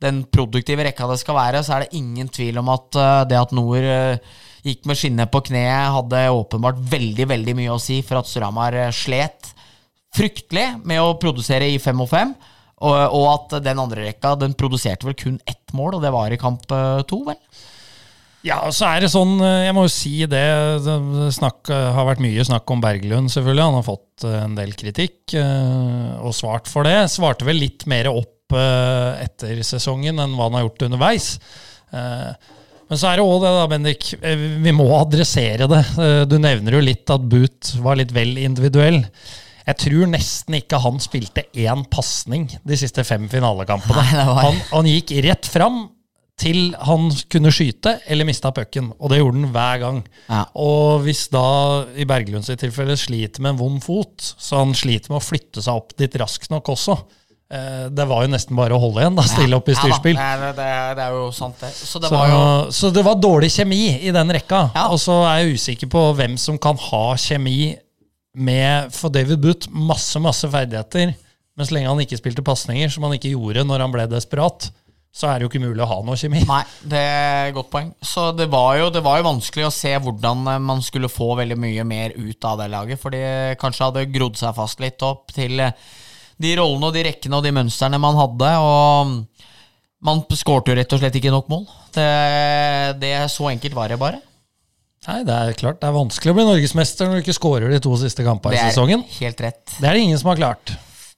[0.00, 1.64] den produktive rekka det skal være.
[1.66, 5.32] Så er det ingen tvil om at uh, det at Nord uh, gikk med skinnet
[5.34, 9.52] på kneet, hadde åpenbart veldig veldig mye å si for at Storhamar uh, slet
[10.16, 12.32] fryktelig med å produsere i fem og fem.
[12.80, 16.32] Og, og at den andre rekka den produserte vel kun ett mål, og det var
[16.32, 17.36] i kamp uh, to, vel?
[18.40, 20.40] Ja, så er det sånn, eh, jeg må jo si det,
[20.80, 20.94] det
[21.36, 23.66] snakk, har vært mye snakk om Berglund, selvfølgelig.
[23.66, 26.94] Han har fått eh, en del kritikk eh, og svart for det.
[27.12, 31.28] Svarte vel litt mer opp eh, etter sesongen enn hva han har gjort underveis.
[31.92, 32.32] Eh,
[32.88, 34.08] Men så er det òg det, da, Bendik.
[34.24, 35.82] eh, Vi må adressere det.
[36.00, 39.02] Eh, Du nevner jo litt at Boot var litt vel individuell.
[39.70, 44.02] Jeg tror nesten ikke han spilte én pasning de siste fem finalekampene.
[44.10, 45.80] Nei, var- Han, han gikk rett fram
[46.40, 49.98] til han kunne skyte eller mista pucken, og det gjorde han hver gang.
[50.30, 50.38] Ja.
[50.56, 51.42] Og hvis da,
[52.00, 55.60] i Berglund sitt tilfelle, sliter med en vond fot, så han sliter med å flytte
[55.60, 56.96] seg opp dit raskt nok også.
[57.52, 59.84] Eh, Det var jo nesten bare å holde igjen, da, stille opp i Ja
[60.40, 61.74] det, det, det er jo sant, det.
[61.76, 62.42] Så det Så, var jo
[62.78, 64.70] så det var dårlig kjemi i den rekka.
[64.74, 64.88] Ja.
[64.94, 67.76] Og så er jeg usikker på hvem som kan ha kjemi
[68.34, 71.14] med For David Butt, masse, masse ferdigheter.
[71.58, 74.70] Men så lenge han ikke spilte pasninger, som han ikke gjorde når han ble desperat,
[75.10, 76.44] så er det jo ikke mulig å ha noe kjemi.
[76.46, 77.88] Nei, det er et godt poeng.
[78.06, 81.32] Så det var, jo, det var jo vanskelig å se hvordan eh, man skulle få
[81.40, 83.00] veldig mye mer ut av det laget.
[83.02, 83.24] For de
[83.60, 85.74] kanskje hadde grodd seg fast litt opp til eh,
[86.40, 88.52] de rollene og de rekkene og de mønstrene man hadde.
[88.62, 89.50] Og
[90.06, 91.66] man skårte jo rett og slett ikke nok mål.
[91.92, 92.08] Det,
[93.02, 94.22] det Så enkelt var det bare.
[95.08, 97.78] Nei, det er klart det er vanskelig å bli norgesmester når du ikke skårer de
[97.80, 99.00] to siste kampene i sesongen.
[99.16, 99.62] helt rett.
[99.78, 100.74] Det er det ingen som har klart.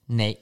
[0.06, 0.36] Nei.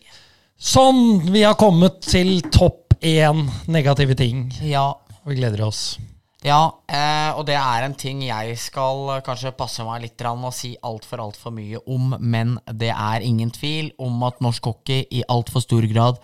[0.61, 4.51] Sånn, vi har kommet til topp én negative ting.
[4.61, 4.91] Ja.
[5.25, 5.97] Vi gleder oss.
[6.45, 10.53] Ja, eh, og det er en ting jeg skal kanskje passe meg litt rann å
[10.53, 15.25] si altfor, altfor mye om, men det er ingen tvil om at norsk hockey i
[15.29, 16.21] altfor stor grad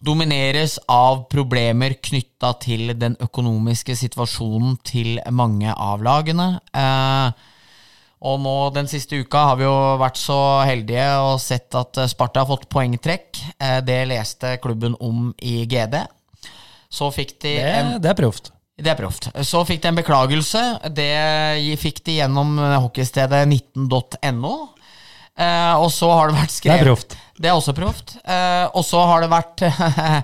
[0.00, 6.54] domineres av problemer knytta til den økonomiske situasjonen til mange av lagene.
[6.72, 7.48] Eh,
[8.20, 10.38] og nå den siste uka har vi jo vært så
[10.68, 13.42] heldige og sett at Sparta har fått poengtrekk.
[13.56, 16.00] Eh, det leste klubben om i GD.
[16.90, 18.52] Så fikk de en Det, det er proft.
[18.80, 19.30] det er proft.
[19.46, 20.64] Så fikk de en beklagelse.
[20.96, 24.54] Det fikk de gjennom hockeystedet 19.no.
[25.40, 27.18] Eh, og så har det vært Det er skrevet proft.
[27.40, 28.16] Det er også proft.
[28.24, 29.64] Eh, og så har det vært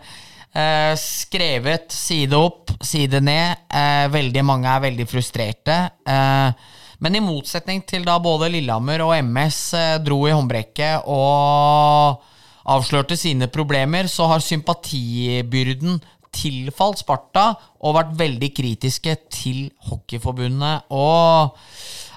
[0.60, 3.66] eh, skrevet side opp, side ned.
[3.72, 5.78] Eh, veldig mange er veldig frustrerte.
[6.04, 12.22] Eh, men i motsetning til da både Lillehammer og MS eh, dro i håndbrekket og
[12.66, 16.00] avslørte sine problemer, så har sympatibyrden
[16.36, 17.50] tilfalt Sparta
[17.80, 20.90] og vært veldig kritiske til Hockeyforbundet.
[20.92, 21.56] Og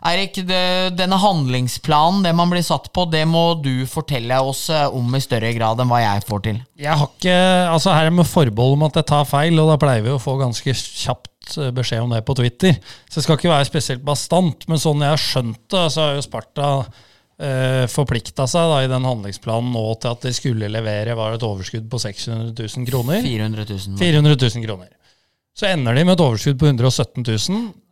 [0.07, 0.37] Eirik,
[0.95, 5.19] denne handlingsplanen, det man blir satt på, det må du fortelle oss eh, om i
[5.23, 6.61] større grad enn hva jeg får til.
[6.79, 7.35] Jeg har ikke,
[7.73, 10.21] altså Her er med forbehold om at jeg tar feil, og da pleier vi å
[10.23, 12.79] få ganske kjapt eh, beskjed om det på Twitter.
[13.09, 16.15] Så jeg skal ikke være spesielt bastant, men sånn jeg har skjønt det, så har
[16.15, 21.17] jo Sparta eh, forplikta seg da i den handlingsplanen nå til at de skulle levere
[21.19, 23.19] var det et overskudd på 600 000 kroner.
[23.27, 23.99] 400 000.
[23.99, 24.95] 400 000 kroner.
[25.59, 27.88] Så ender de med et overskudd på 117 000, Ja.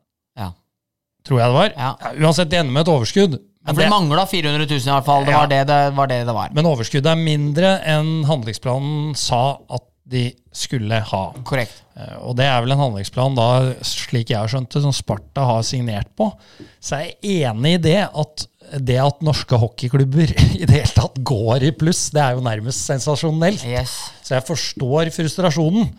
[1.28, 1.76] Tror jeg det var.
[1.78, 1.92] Ja.
[2.24, 3.38] Uansett, det ender med et overskudd.
[3.68, 5.26] Men, for det det, mangla 400 000 i hvert fall.
[5.28, 5.40] Det Ja.
[5.44, 6.08] var det det var.
[6.08, 6.50] Det det var.
[6.56, 11.24] men overskuddet er mindre enn handlingsplanen sa at de skulle ha.
[11.44, 11.82] Korrekt.
[12.00, 15.44] Eh, Og det er vel en handlingsplan, da, slik jeg har skjønt det, som Sparta
[15.44, 16.30] har signert på.
[16.80, 18.46] Så jeg er enig i det at
[18.80, 22.88] det at norske hockeyklubber i det hele tatt går i pluss, det er jo nærmest
[22.88, 23.66] sensasjonelt.
[23.68, 23.98] Yes.
[24.24, 25.92] Så jeg forstår frustrasjonen.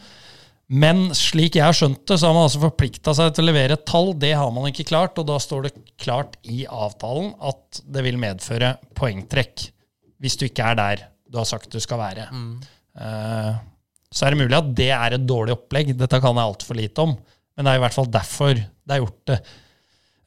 [0.69, 3.79] Men slik jeg har skjønt det, så har man altså forplikta seg til å levere
[3.79, 4.11] et tall.
[4.21, 8.19] Det har man ikke klart, og da står det klart i avtalen at det vil
[8.21, 9.71] medføre poengtrekk.
[10.21, 12.27] Hvis du ikke er der du har sagt du skal være.
[13.01, 13.55] Eh,
[14.13, 15.95] så er det mulig at det er et dårlig opplegg.
[15.97, 17.17] Dette kan jeg altfor lite om,
[17.57, 19.39] men det er i hvert fall derfor det er gjort det.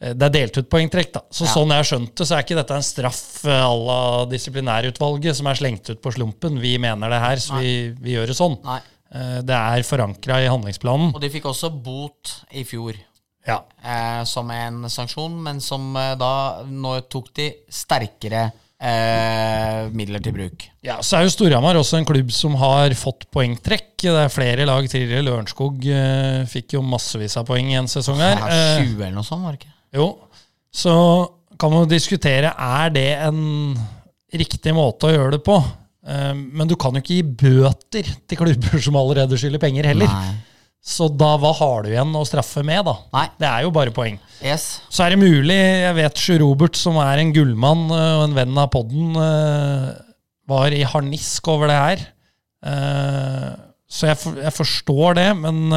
[0.01, 1.21] Eh, Det er delt ut poengtrekk, da.
[1.29, 1.53] Så Ja.
[1.53, 5.35] sånn jeg har skjønt det, så er ikke dette en straff eh, à la disiplinærutvalget
[5.35, 6.59] som er slengt ut på slumpen.
[6.61, 8.57] Vi mener det her, så vi, vi gjør det sånn.
[8.63, 8.79] Nei.
[9.13, 11.13] Eh, Det er forankra i handlingsplanen.
[11.15, 12.95] Og de fikk også bot i fjor.
[13.47, 13.63] Ja.
[13.83, 18.43] eh, som en sanksjon, men som eh, da Nå tok de sterkere
[18.77, 20.67] eh, midler til bruk.
[20.85, 23.95] Ja, Så er jo Storhamar også en klubb som har fått poengtrekk.
[24.01, 25.25] Det er flere lag tidligere.
[25.25, 28.37] Lørenskog eh, fikk jo massevis av poeng i en sesong her.
[28.37, 29.75] Det er 20 eller noe sånt, var det ikke?
[29.97, 30.05] jo,
[30.71, 30.93] så
[31.59, 33.41] kan man diskutere er det en
[34.31, 35.57] riktig måte å gjøre det på.
[36.07, 40.09] Eh, men du kan jo ikke gi bøter til klubber som allerede skylder penger heller.
[40.09, 40.39] Nei.
[40.81, 42.95] Så da, hva har du igjen å straffe med, da?
[43.13, 43.27] Nei.
[43.37, 44.15] Det er jo bare poeng.
[44.41, 44.79] Yes.
[44.89, 48.33] Så er det mulig, jeg vet Sjur Robert, som er en gullmann øh, og en
[48.39, 49.91] venn av podden, øh,
[50.49, 52.01] var i harnisk over det her.
[52.65, 53.51] Eh,
[53.91, 54.17] Så jeg,
[54.55, 55.73] forstår det, men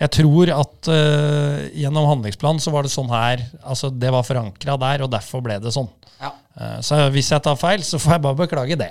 [0.00, 4.74] jeg tror at uh, gjennom handlingsplanen så var det sånn her Altså, det var forankra
[4.80, 5.88] der, og derfor ble det sånn.
[6.20, 6.32] Ja.
[6.58, 8.90] Uh, Så hvis jeg tar feil, så får jeg bare beklage det.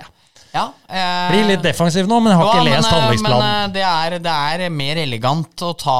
[0.54, 3.44] ja eh, Blir litt defensiv nå, men jeg har ja, ikke lest men, handlingsplanen.
[3.44, 4.34] Men eh, det er, det
[4.64, 5.98] er mer elegant å ta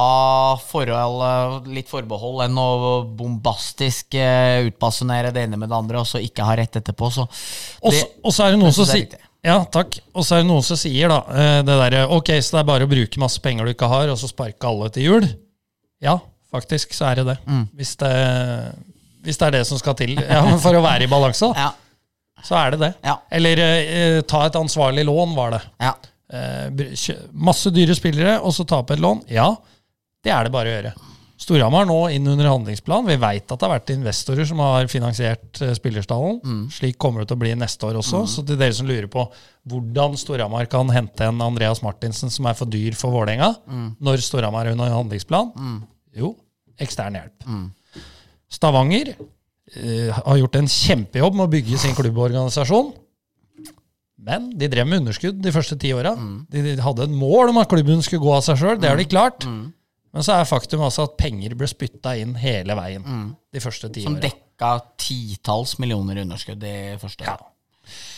[0.63, 2.69] forhold, eh, litt forbehold enn å
[3.19, 7.11] bombastisk eh, utbasunere det ene med det andre, og så ikke ha rett etterpå.
[7.11, 7.27] Så
[7.83, 7.93] Og
[8.31, 9.19] så- er det noen som er sier.
[9.45, 9.99] Ja, takk.
[10.17, 12.69] Og så er det noen som sier da eh, det derre Ok, så det er
[12.71, 15.27] bare å bruke masse penger du ikke har, og så sparke alle til jul?
[16.03, 16.17] Ja,
[16.53, 17.37] faktisk så er det det.
[17.49, 17.63] Mm.
[17.77, 18.11] Hvis det,
[19.25, 22.41] hvis det er det som skal til ja, for å være i balanse, da, ja,
[22.45, 22.91] så er det det.
[23.05, 25.63] ja, Eller eh, ta et ansvarlig lån, var det.
[25.85, 25.95] ja.
[26.35, 26.71] Eh,
[27.37, 29.21] masse dyre spillere, og så ta opp et lån.
[29.29, 29.51] Ja,
[30.25, 30.93] det er det bare å gjøre.
[31.35, 33.07] Storhamar nå inn under handlingsplan.
[33.09, 36.37] Vi veit at det har vært investorer som har finansiert spillerstallen.
[36.45, 36.61] Mm.
[36.71, 38.21] Slik kommer det til å bli neste år også.
[38.31, 39.25] Så til dere som lurer på
[39.67, 43.51] hvordan Storhamar kan hente en Andreas Martinsen som er for dyr for Vålerenga,
[43.99, 45.51] når Storhamar er under handlingsplan,
[46.15, 46.35] jo,
[46.79, 47.49] ekstern hjelp.
[48.55, 52.93] Stavanger uh, har gjort en kjempejobb med å bygge sin klubborganisasjon.
[54.25, 56.15] Men de drev med underskudd de første ti åra.
[56.49, 58.79] De, de hadde et mål om at klubben skulle gå av seg sjøl.
[58.79, 59.43] Det har de klart.
[60.15, 63.03] Men så er faktum altså at penger ble spytta inn hele veien
[63.51, 64.29] de første ti Som åra.
[64.29, 64.69] dekka
[65.01, 67.35] titalls millioner underskudd de første Ja.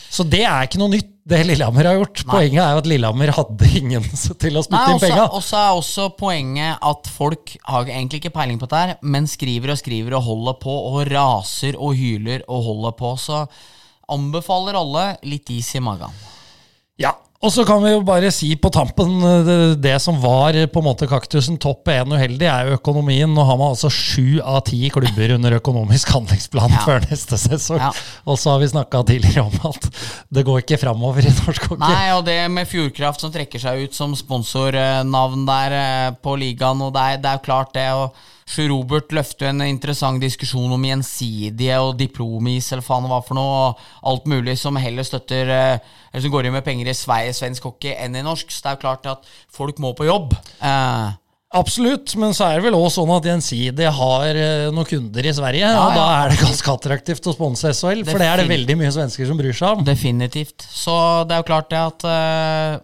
[0.08, 2.22] Så det er ikke noe nytt, det Lillehammer har gjort.
[2.24, 2.32] Nei.
[2.32, 4.06] Poenget er jo at Lillehammer hadde ingen
[4.44, 5.26] til å spytte Nei, inn penga.
[5.36, 9.28] Og så er også poenget at folk har egentlig ikke peiling på dette, her, men
[9.28, 13.12] skriver og skriver og holder på og raser og hyler og holder på.
[13.20, 13.42] Så
[14.08, 16.16] anbefaler alle litt is i magen.
[16.98, 20.80] Ja, og så kan vi jo bare si på tampen eh, det, som var på
[20.82, 23.30] en måte kaktusen topp én uheldig, er jo økonomien.
[23.30, 26.82] Nå har man altså sju av ti klubber under økonomisk handlingsplan Ja.
[26.82, 27.78] før neste sesong.
[27.78, 27.92] Ja.
[28.26, 29.86] Og så har vi snakka tidligere om at
[30.34, 31.84] det går ikke framover i norsk hockey.
[31.84, 36.82] Nei, og det med Fjordkraft som trekker seg ut som sponsornavn der eh, på ligaen,
[36.88, 37.86] og det er, det er klart det.
[37.94, 38.18] og
[38.48, 43.68] Sjur Robert løfter en interessant diskusjon om gjensidige og diplomis eller faen hva for noe,
[43.68, 47.36] og alt mulig som heller støtter eh, Eller som går inn med penger i Sverige,
[47.36, 48.48] svensk hockey enn i norsk.
[48.48, 50.32] Så det er jo klart at folk må på jobb.
[50.64, 51.16] Eh,
[51.56, 55.32] Absolutt, men så er det vel også sånn at Gjensidige har eh, noen kunder i
[55.32, 58.50] Sverige, Ja, og da er det ganske attraktivt å sponse SHL, for det er det
[58.50, 59.86] veldig mye svensker som bryr seg om.
[59.86, 60.66] Definitivt.
[60.68, 60.92] Så
[61.24, 62.74] det er jo klart det at uh,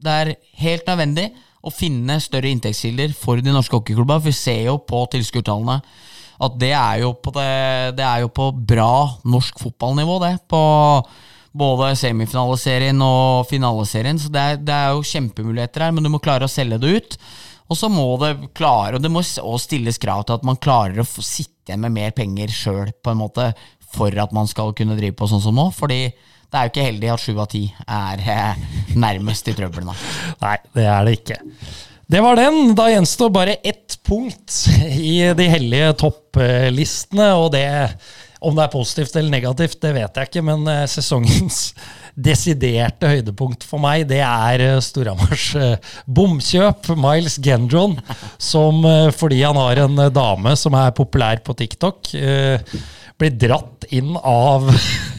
[0.00, 1.26] det er helt nødvendig
[1.66, 4.20] å finne større inntektskilder for de norske hockeyklubbene.
[4.22, 5.80] For vi ser jo på tilskuertallene
[6.36, 7.48] at det er det,
[7.96, 10.34] det er jo på bra norsk fotballnivå, det.
[10.52, 10.60] På
[11.56, 14.20] både semifinaliserien og finaleserien.
[14.20, 16.92] Så det er, det er jo kjempemuligheter her, men du må klare å selge det
[16.98, 17.18] ut.
[17.66, 21.08] Og så må det klare, og det må stilles krav til at man klarer å
[21.08, 23.50] sitte igjen med mer penger sjøl, på en måte,
[23.96, 25.70] for at man skal kunne drive på sånn som nå.
[25.74, 26.12] Fordi
[26.46, 28.60] det er jo ikke heldig at sju av ti er eh,
[28.96, 29.90] nærmest i trøbbelen.
[30.42, 31.40] Nei, det er det ikke.
[32.06, 32.70] Det var den.
[32.78, 37.66] Da gjenstår bare ett punkt i de hellige topplistene, og det
[38.46, 41.72] om det er positivt eller negativt, det vet jeg ikke, men eh, sesongens
[42.28, 45.48] desiderte høydepunkt for meg, det er eh, Storhamars
[46.06, 47.98] bomkjøp, Miles Gendron,
[48.38, 48.84] som
[49.16, 52.12] fordi han har en dame som er populær på TikTok,
[53.16, 54.70] blir dratt inn av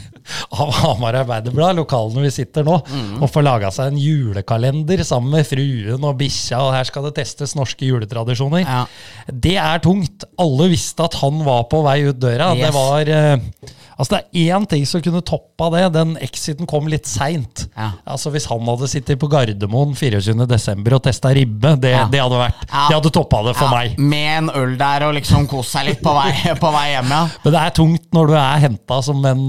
[0.52, 2.78] av Hamar Arbeiderblad, lokalene vi sitter nå,
[3.22, 7.16] og får laga seg en julekalender sammen med fruen og bikkja, og her skal det
[7.22, 8.66] testes norske juletradisjoner.
[8.66, 8.84] Ja.
[9.32, 10.28] Det er tungt.
[10.40, 12.54] Alle visste at han var på vei ut døra.
[12.56, 12.66] Yes.
[12.68, 15.80] Det var eh, Altså det er én ting som kunne toppa det.
[15.96, 17.64] Den exiten kom litt seint.
[17.74, 17.88] Ja.
[18.06, 20.84] Altså Hvis han hadde sittet på Gardermoen 24.12.
[20.94, 22.04] og testa ribbe, det, Ja.
[22.12, 22.84] det hadde vært Ja.
[22.92, 23.98] Det hadde toppa det for meg.
[23.98, 26.30] Med en øl der og liksom kose seg litt på vei,
[26.62, 27.24] på vei hjem, ja.
[27.42, 29.48] Men det er tungt når du er henta som en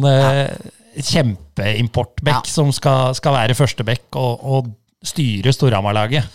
[1.05, 2.51] kjempeimportbekk Ja.
[2.51, 4.70] som skal, skal være førsteback og, og
[5.05, 6.26] styre Storhamar-laget,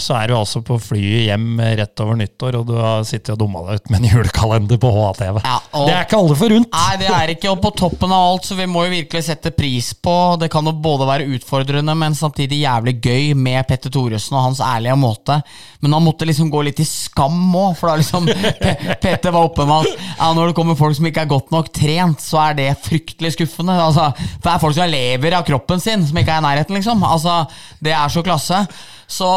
[0.00, 3.42] så er du altså på flyet hjem rett over nyttår, og du har sittet og
[3.42, 5.40] dumma deg ut med en julekalender på HA-TV.
[5.44, 6.70] Ja, det er ikke alle forunt.
[6.72, 7.50] Nei, det er ikke.
[7.52, 10.64] Og på toppen av alt, så vi må jo virkelig sette pris på Det kan
[10.64, 15.38] jo både være utfordrende, men samtidig jævlig gøy med Petter Thoresen og hans ærlige måte.
[15.84, 18.28] Men han måtte liksom gå litt i skam òg, for da liksom
[19.04, 21.68] Petter var oppe med at ja, når det kommer folk som ikke er godt nok
[21.76, 23.76] trent, så er det fryktelig skuffende.
[23.84, 26.80] Altså, for det er folk som lever av kroppen sin, som ikke er i nærheten,
[26.80, 27.04] liksom.
[27.04, 27.42] Altså,
[27.84, 28.64] det er så klasse.
[29.06, 29.28] Så,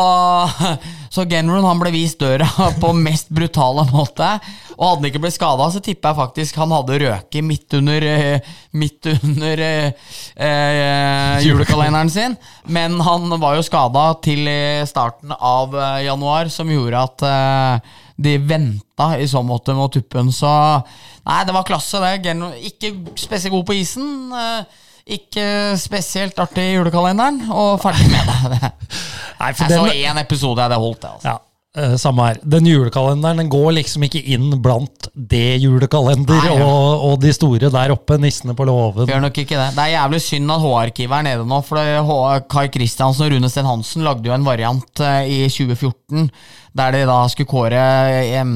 [1.13, 2.47] så Genron han ble vist døra
[2.81, 4.31] på mest brutale måte.
[4.79, 8.05] Og hadde han ikke blitt skada, så tipper jeg faktisk han hadde røket midt under,
[8.07, 12.37] eh, midt under eh, eh, julekalenderen sin.
[12.71, 14.47] Men han var jo skada til
[14.87, 20.31] starten av eh, januar, som gjorde at eh, de venta i så måte med tuppen.
[20.35, 20.49] Så
[21.27, 22.21] nei, det var klasse, det.
[22.25, 24.31] Genron, ikke spesielt god på isen.
[24.31, 24.85] eh,
[25.17, 25.45] ikke
[25.81, 28.71] spesielt artig i julekalenderen, og ferdig med det.
[29.39, 31.11] Nei, Jeg så den, én episode, det holdt, det.
[31.15, 31.31] altså.
[31.31, 31.37] ja,
[31.79, 32.39] eh, samme her.
[32.55, 37.71] Den julekalenderen den går liksom ikke inn blant det julekalender Nei, og, og de store
[37.71, 39.07] der oppe, nissene på låven.
[39.09, 39.69] Gjør nok ikke det.
[39.77, 41.61] Det er jævlig synd at H-arkivet er nede nå.
[41.65, 46.29] For Kai Kristiansen og Rune Sten Hansen lagde jo en variant eh, i 2014
[46.79, 47.79] der de da skulle kåre
[48.37, 48.51] em,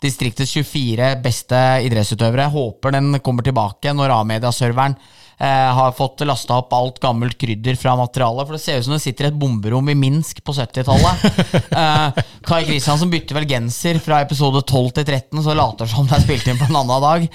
[0.00, 2.46] distriktets 24 beste idrettsutøvere.
[2.54, 4.94] Håper den kommer tilbake når A-media-serveren
[5.38, 8.46] eh, har fått lasta opp alt gammelt krydder fra materialet.
[8.46, 11.42] For det ser ut som det sitter et bomberom i Minsk på 70-tallet.
[11.82, 16.18] eh, Kai Kristiansen bytter vel genser fra episode 12 til 13, så later som det
[16.18, 17.28] er spilt inn på en annen dag.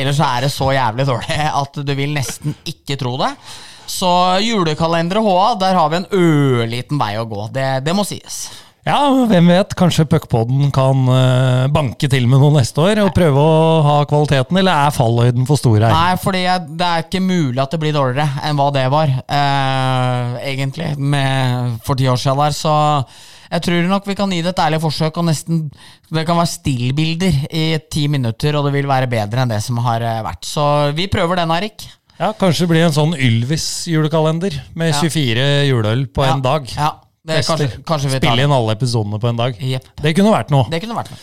[0.00, 3.34] Ellers så er det så jævlig dårlig at du vil nesten ikke tro det.
[3.90, 4.08] Så
[4.44, 7.48] julekalendere HA, der har vi en ørliten vei å gå.
[7.54, 8.44] Det, det må sies.
[8.90, 9.74] Ja, hvem vet?
[9.78, 14.58] Kanskje puckpoden kan eh, banke til med noe neste år og prøve å ha kvaliteten,
[14.60, 15.92] eller er fallhøyden for stor her?
[15.94, 16.42] Nei, fordi
[16.80, 21.76] det er ikke mulig at det blir dårligere enn hva det var, eh, egentlig, med,
[21.86, 22.56] for ti år siden der.
[22.56, 22.72] Så
[23.50, 25.62] jeg tror nok vi kan gi det et ærlig forsøk, og nesten
[26.10, 29.78] Det kan være stillbilder i ti minutter, og det vil være bedre enn det som
[29.86, 30.42] har eh, vært.
[30.50, 30.64] Så
[30.98, 31.86] vi prøver den, Erik.
[32.20, 34.98] Ja, Kanskje det blir en sånn Ylvis-julekalender med Ja.
[35.06, 36.66] 24 juleøl på Ja, en dag.
[36.74, 36.90] Ja,
[37.30, 39.62] det, kanskje, kanskje vi tar Spille inn alle episodene på en dag.
[39.70, 39.94] Yep.
[40.02, 40.66] Det kunne vært noe.
[40.72, 41.22] Det kunne vært noe.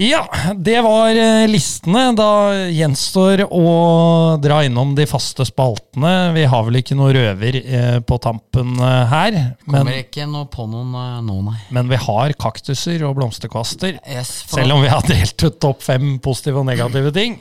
[0.00, 0.22] Ja,
[0.56, 2.14] det var eh, listene.
[2.16, 2.28] Da
[2.72, 6.32] gjenstår å dra innom de faste spaltene.
[6.32, 9.36] Vi har vel ikke noe røver eh, på tampen eh, her,
[9.66, 11.58] men, Kommer ikke noe på noen nå, nei.
[11.76, 14.00] men vi har kaktuser og blomsterkvaster.
[14.08, 17.36] Yes, Selv om vi har delt ut topp fem positive og negative ting.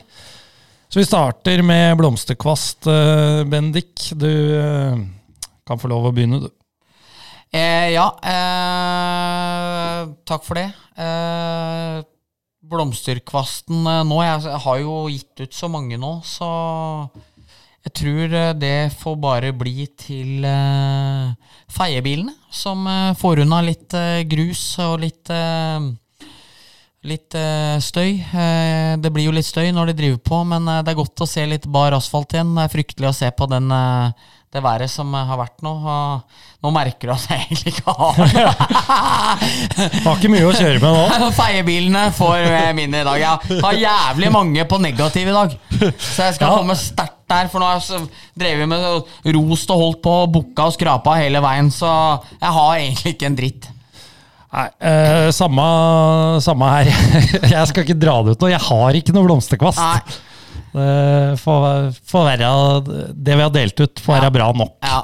[0.92, 2.84] Så vi starter med blomsterkvast,
[3.48, 4.10] Bendik.
[4.12, 4.28] Du
[5.64, 6.52] kan få lov å begynne, du.
[7.52, 10.70] Eh, ja, eh, takk for det.
[10.96, 12.00] Eh,
[12.72, 16.48] blomsterkvasten eh, nå jeg, har jo gitt ut så mange nå, så
[17.82, 21.34] jeg tror eh, det får bare bli til eh,
[21.72, 22.88] feiebilene, som
[23.20, 23.96] får unna litt
[24.32, 25.34] grus og litt
[27.02, 27.34] Litt
[27.82, 28.20] støy.
[29.02, 31.48] Det blir jo litt støy når de driver på, men det er godt å se
[31.50, 32.52] litt bar asfalt igjen.
[32.54, 33.74] Det er fryktelig å se på den,
[34.52, 35.72] det været som eh, har vært nå.
[36.62, 38.18] Nå merker du at jeg egentlig ikke har
[40.06, 41.32] Har ikke mye å kjøre med nå.
[41.40, 43.18] Feiebilene får eh, min i dag.
[43.24, 45.56] Jeg har jævlig mange på negativ i dag.
[45.98, 46.58] Så jeg skal Ja.
[46.60, 50.74] komme sterkt der, for nå har jeg drevet med rost og holdt på, bukka og
[50.76, 51.88] skrapa hele veien, så
[52.42, 53.70] jeg har egentlig ikke en dritt.
[54.52, 55.64] Nei, eh, samme,
[56.44, 56.90] samme her.
[57.56, 58.50] Jeg skal ikke dra det ut nå.
[58.52, 59.80] Jeg har ikke noe blomsterkvast.
[59.80, 60.18] Nei.
[60.72, 61.66] Det får,
[62.08, 62.52] får være
[63.12, 64.78] Det vi har delt ut, får være bra nok.
[64.86, 65.02] Ja.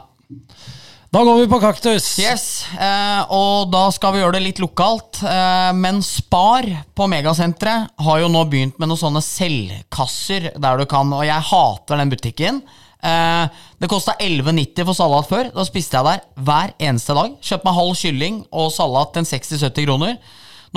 [1.08, 2.08] Da går vi på kaktus.
[2.20, 5.22] Yes, eh, og da skal vi gjøre det litt lokalt.
[5.24, 10.86] Eh, men Spar på Megasenteret har jo nå begynt med noen sånne selvkasser der du
[10.90, 12.60] kan, og jeg hater den butikken.
[13.00, 15.50] Eh, det kosta 11,90 for salat før.
[15.56, 17.40] Da spiste jeg der hver eneste dag.
[17.40, 20.20] Kjøpte meg halv kylling og salat til 60-70 kroner.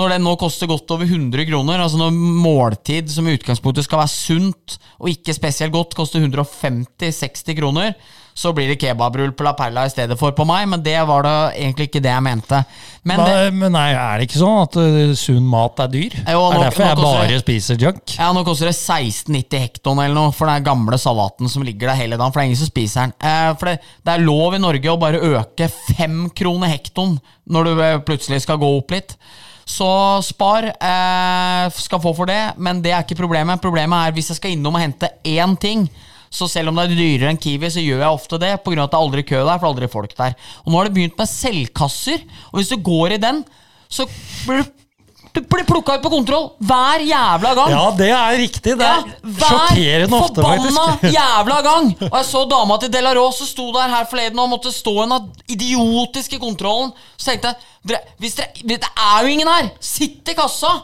[0.01, 4.01] Når den nå koster godt over 100 kroner, altså når måltid som i utgangspunktet skal
[4.01, 7.93] være sunt og ikke spesielt godt, koster 150-60 kroner,
[8.33, 11.25] så blir det kebabrull på La Perla i stedet for på meg, men det var
[11.27, 12.61] det egentlig ikke det jeg mente.
[13.03, 16.15] Men det, men nei, er det ikke sånn at uh, sunn mat er dyr?
[16.23, 18.15] Jo, er nå- det derfor jeg bare det- spiser junk?
[18.15, 21.99] ja, nå koster det 16,90 hekton eller noe for den gamle salaten som ligger der
[21.99, 23.15] hele dagen, for det er ingen som spiser den.
[23.19, 23.77] Eh, for det,
[24.07, 27.19] det er lov i Norge å bare øke fem kroner hekton
[27.51, 29.17] når du eh, plutselig skal gå opp litt.
[29.71, 29.87] Så
[30.25, 33.61] Spar eh, skal få for det, men det er ikke problemet.
[33.63, 35.85] Problemet er hvis jeg skal innom og hente én ting.
[36.31, 38.83] Så selv om det er dyrere enn Kiwi, så gjør jeg ofte det pga.
[38.83, 39.57] at det er aldri kø der.
[39.59, 42.71] For det er aldri folk der Og nå har det begynt med selvkasser, og hvis
[42.71, 43.43] du går i den,
[43.91, 44.07] så
[44.47, 44.80] blir du
[45.71, 47.73] plukka ut på kontroll hver jævla gang.
[47.73, 48.75] Ja, det er riktig.
[48.77, 51.15] Det Ja, er sjokkerende ofte, forbanna faktisk.
[51.17, 51.91] jævla gang!
[52.11, 55.09] Og jeg så dama til Delaros som sto der her forleden og måtte stå i
[55.09, 56.93] den idiotiske kontrollen.
[57.17, 57.61] Så tenkte jeg
[57.91, 59.71] dere, dere, Det er jo ingen her!
[59.81, 60.75] Sitt i kassa!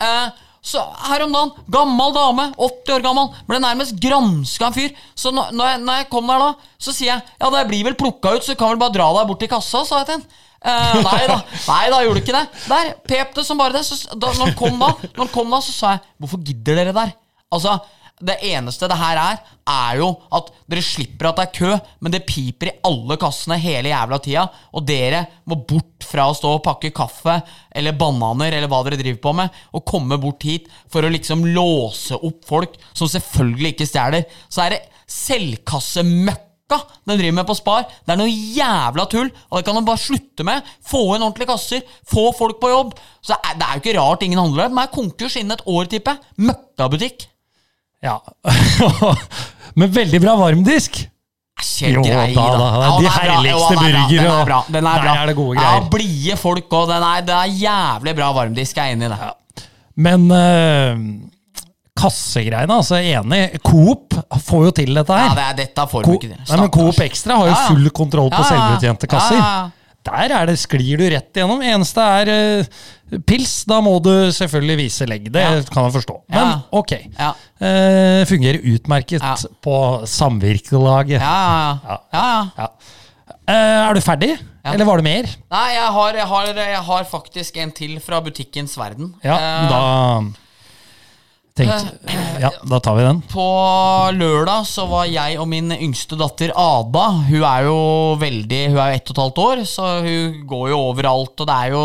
[0.00, 0.28] Eh,
[0.68, 4.90] så Her om dagen, gammel dame, 80 år gammel, ble nærmest granska en fyr.
[5.16, 6.48] Så når, jeg, når jeg kom der da,
[6.82, 9.06] så sier jeg ja, det blir vel plukka ut, så du kan vel bare dra
[9.16, 10.44] deg bort til kassa, sa jeg til henne.
[10.58, 11.36] Eh, nei da,
[11.68, 12.46] nei da, gjorde ikke det.
[12.66, 13.84] Der pep det som bare det.
[13.86, 16.80] Så, da, når han kom da, når han kom da, så sa jeg hvorfor gidder
[16.82, 17.14] dere der?
[17.54, 17.78] Altså,
[18.18, 19.36] det eneste det her er,
[19.70, 21.70] er jo at dere slipper at det er kø,
[22.02, 24.44] men det piper i alle kassene hele jævla tida,
[24.74, 27.36] og dere må bort fra å stå og pakke kaffe
[27.78, 31.46] eller bananer eller hva dere driver på med, og komme bort hit for å liksom
[31.54, 34.26] låse opp folk som selvfølgelig ikke stjeler.
[34.50, 36.47] Så er det selvkassemøkk
[37.08, 37.86] den driver med på Spar.
[38.04, 40.66] Det er noe jævla tull, og det kan de bare slutte med.
[40.84, 42.94] Få inn ordentlige kasser, få folk på jobb.
[43.24, 44.74] Så det er, jo ikke rart ingen handler der.
[44.74, 46.48] De er konkurs innen et år, tipper jeg.
[46.50, 47.28] Møkkabutikk.
[48.04, 48.18] Ja.
[49.78, 51.00] Men veldig bra varmdisk.
[51.82, 52.42] Jo, da, da.
[52.78, 54.02] Ja, De er herligste burgere.
[54.12, 54.58] den er bra.
[54.70, 55.14] Den er bra.
[55.14, 55.88] Der er det gode Ja, greier.
[55.90, 56.92] blide folk òg.
[57.26, 58.76] Det er jævlig bra varmdisk.
[58.78, 59.64] Jeg er enig i det.
[59.98, 61.00] Men eh,
[61.98, 63.40] kassegreiene, altså enig.
[63.66, 64.14] Coop
[64.46, 65.34] får jo til dette Ja, her.
[65.38, 66.30] det er, dette får Co ikke.
[66.36, 67.66] Nei, men Coop Extra har jo Ja, ja.
[67.72, 68.54] full kontroll på Ja, ja, ja.
[68.54, 69.36] selvbetjente kasser.
[69.40, 69.74] Ja, ja, ja.
[70.08, 71.60] Der er det, sklir du rett igjennom.
[71.60, 72.28] Eneste er
[72.62, 73.64] uh, pils.
[73.68, 75.26] Da må du selvfølgelig vise legg.
[75.34, 75.58] Det Ja.
[75.68, 76.14] kan jeg forstå.
[76.30, 76.60] Men Ja.
[76.72, 76.92] ok.
[77.18, 77.32] Ja.
[77.60, 79.34] Uh, fungerer utmerket Ja.
[79.60, 79.74] på
[80.06, 81.20] samvirkelaget.
[81.20, 81.98] Ja, ja, ja.
[82.14, 82.46] ja, ja.
[82.62, 82.68] Ja.
[83.48, 84.30] Eh, er du ferdig,
[84.64, 84.72] Ja.
[84.72, 85.24] eller var det mer?
[85.50, 89.14] Nei, jeg har, jeg, har, jeg har faktisk en til fra butikkens verden.
[89.24, 89.36] Ja,
[89.68, 90.22] da
[91.58, 93.20] tenkte Ja, da tar vi den.
[93.32, 93.48] På
[94.14, 97.80] lørdag så var jeg og min yngste datter Ada Hun er jo
[98.20, 101.34] veldig Hun er jo ett og et halvt år, så hun går jo overalt.
[101.34, 101.84] Og det er jo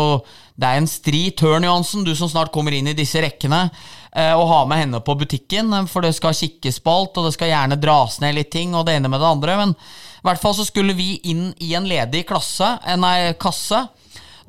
[0.54, 3.66] Det er en stri tørn, Johansen, du som snart kommer inn i disse rekkene.
[4.14, 7.34] Og Å ha med henne på butikken, for det skal kikkes på alt, og det
[7.34, 9.56] skal gjerne dras ned litt ting, og det ene med det andre.
[9.58, 13.82] Men i hvert fall så skulle vi inn i en ledig klasse, eh, nei, kasse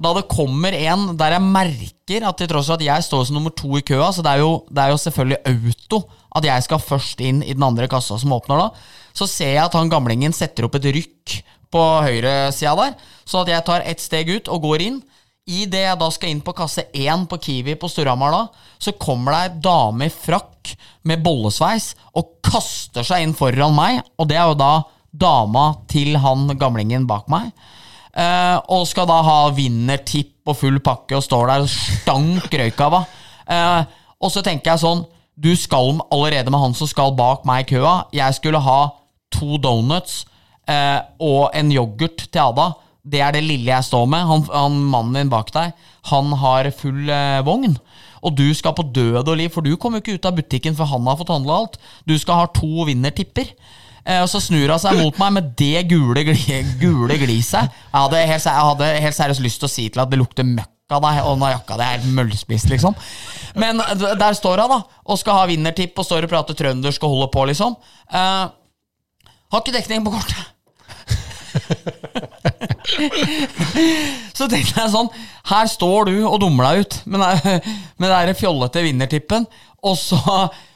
[0.02, 3.38] da det kommer en der jeg merker at til tross for at jeg står som
[3.38, 6.02] nummer to i køa, så det er jo, det er jo selvfølgelig auto
[6.36, 8.70] at jeg skal først inn i den andre kassa som åpner da,
[9.16, 11.36] så ser jeg at han gamlingen setter opp et rykk
[11.72, 15.00] på høyresida der, så at jeg tar ett steg ut og går inn.
[15.46, 18.48] I det jeg da skal inn på kasse 1 på Kiwi på Storhamar
[18.82, 20.72] så kommer det ei dame i frakk
[21.06, 24.74] med bollesveis og kaster seg inn foran meg, og det er jo da
[25.16, 27.52] dama til han gamlingen bak meg.
[28.16, 32.84] Eh, og skal da ha vinnertipp og full pakke og står der og stank røyk
[32.86, 33.22] av henne.
[33.52, 35.04] Eh, og så tenker jeg sånn
[35.38, 38.08] Du skal allerede med han som skal bak meg i køa.
[38.16, 38.80] Jeg skulle ha
[39.36, 40.24] to donuts
[40.72, 42.70] uh, og en yoghurt til Ada.
[43.04, 44.24] Det er det lille jeg står med.
[44.24, 45.76] Han, han Mannen din bak deg
[46.08, 47.12] Han har full
[47.44, 47.76] vogn.
[48.24, 50.80] Og du skal på død og liv, for du kommer jo ikke ut av butikken
[50.80, 51.76] før han har fått handla alt.
[52.08, 53.52] Du skal ha to vinnertipper.
[54.06, 56.22] Eh, og så snur hun seg mot meg med det gule,
[56.82, 57.74] gule gliset.
[57.74, 60.46] Jeg hadde, helt, jeg hadde helt seriøst lyst til å si til at det lukter
[60.46, 62.94] møkk av deg, og den jakka di er helt møllspist, liksom.
[63.58, 63.82] Men
[64.20, 64.80] der står hun, da,
[65.10, 67.72] og skal ha vinnertipp og står og prater trøndersk og holder på, liksom.
[68.14, 68.46] Uh,
[69.50, 70.44] har ikke dekning på kortet.
[74.36, 75.08] Så tenkte jeg sånn
[75.48, 77.22] Her står du og dummer deg ut med
[78.04, 79.48] med fjollete vinnertippen,
[79.86, 80.18] og så,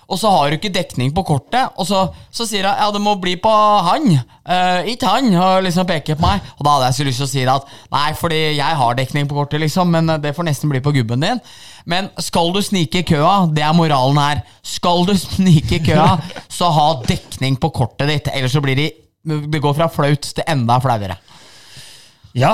[0.10, 1.76] og så har du ikke dekning på kortet.
[1.78, 3.52] Og så, så sier hun ja, det må bli på
[3.86, 4.08] han,
[4.50, 6.46] uh, ikke han, og liksom peker på meg.
[6.58, 8.98] Og da hadde jeg så lyst til å si det at nei, fordi jeg har
[8.98, 11.44] dekning på kortet, liksom, men det får nesten bli på gubben din.
[11.90, 14.42] Men skal du snike i køa, det er moralen her.
[14.66, 16.16] Skal du snike i køa,
[16.50, 18.90] så ha dekning på kortet ditt, ellers så blir det
[19.30, 21.18] det går fra flaut til enda flauere.
[22.40, 22.54] Ja,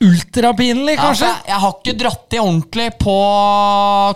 [0.00, 1.26] ultrapinlig, Ja, kanskje?
[1.28, 3.16] jeg, jeg har ikke dratt i ordentlig på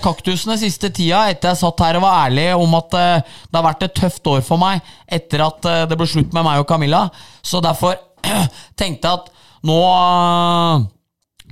[0.05, 3.67] kaktusene siste tida, etter jeg satt her og var ærlig om at eh, det har
[3.67, 4.81] vært et tøft år for meg
[5.13, 7.05] etter at eh, det ble slutt med meg og Camilla.
[7.45, 7.99] Så derfor
[8.81, 9.31] tenkte jeg at
[9.69, 10.89] nå eh,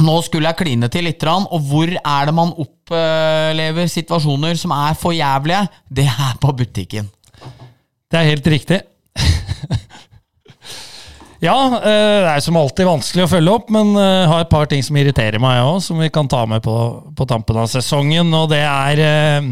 [0.00, 4.94] nå skulle jeg kline til litt, og hvor er det man opplever situasjoner som er
[4.96, 5.66] for jævlige?
[5.92, 7.10] Det er på butikken.
[8.08, 8.80] Det er helt riktig.
[11.40, 14.68] Ja, eh, det er som alltid vanskelig å følge opp, men jeg har et par
[14.70, 16.76] ting som irriterer meg òg, som vi kan ta med på,
[17.16, 18.32] på tampen av sesongen.
[18.36, 19.50] Og det er eh,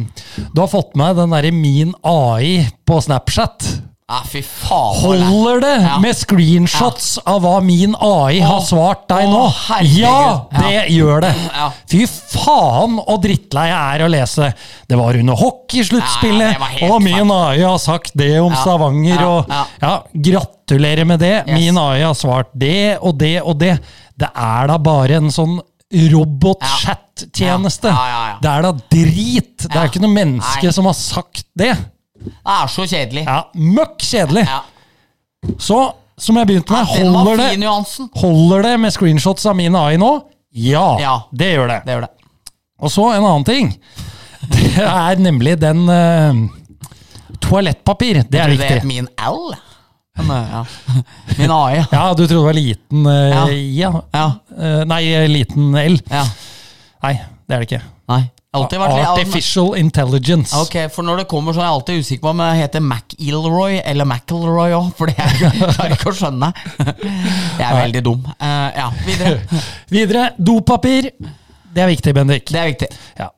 [0.53, 3.71] Du har fått med den derre Min AI på Snapchat.
[4.09, 5.03] Ja, fy faen.
[5.03, 5.99] Holder det Ja.
[6.01, 9.43] med screenshots av hva min AI har svart deg å, nå?
[9.67, 9.99] herregud.
[9.99, 10.85] Ja, det Ja.
[10.97, 11.35] gjør det!
[11.53, 11.67] Ja.
[11.91, 14.55] Fy faen og drittlei jeg er å lese.
[14.89, 18.63] Det var under hockeysluttspillet, Ja, og min AI har sagt det om Ja.
[18.63, 19.65] Stavanger, Ja, og ja.
[19.83, 21.45] ja, gratulerer med det.
[21.47, 21.59] Yes.
[21.61, 23.79] Min AI har svart det og det og det.
[24.19, 25.61] Det er da bare en sånn
[25.93, 27.89] robot-chat-tjeneste.
[27.89, 28.39] Ja, ja, ja.
[28.41, 29.69] Det er da drit!
[29.69, 31.77] Det er ikke noe menneske som har sagt det.
[32.25, 33.25] Det er så kjedelig.
[33.29, 34.45] Ja, Møkk kjedelig!
[34.49, 34.61] Ja.
[35.63, 35.79] Så,
[36.19, 37.69] som jeg begynte med, holder det,
[38.21, 40.13] holder det med screenshots av min AI nå?
[40.59, 41.15] Ja, Ja.
[41.31, 41.81] det gjør det.
[41.87, 42.13] Det gjør det.
[42.83, 43.73] Og så en annen ting.
[44.49, 46.47] Det er nemlig den uh,
[47.43, 48.23] Toalettpapir.
[48.31, 48.69] Det er viktig.
[48.69, 48.89] det viktig.
[48.89, 49.41] min L?
[50.19, 50.65] Uh, ja.
[51.39, 51.83] Min AI.
[51.93, 53.43] Ja, du trodde det var liten uh, Ja.
[53.51, 54.31] I, ja.
[54.59, 55.99] Eh, nei, liten L.
[56.11, 56.25] ja.
[57.03, 57.13] Nei,
[57.47, 57.83] det er det ikke.
[58.11, 58.23] Nei.
[58.67, 60.57] Vært litt Artificial intelligence.
[60.59, 63.79] Ok, for når det kommer sånn, jeg er alltid usikker på om jeg heter McIlroy
[63.83, 66.53] eller McIlroy òg, for jeg klarer ikke å skjønne.
[66.83, 68.27] Jeg er veldig dum.
[68.37, 69.63] Uh, ja, videre.
[69.99, 71.11] Videre, dopapir.
[71.69, 72.49] Det er viktig, Bendik.
[72.51, 72.93] Det er viktig.
[73.19, 73.31] Ja.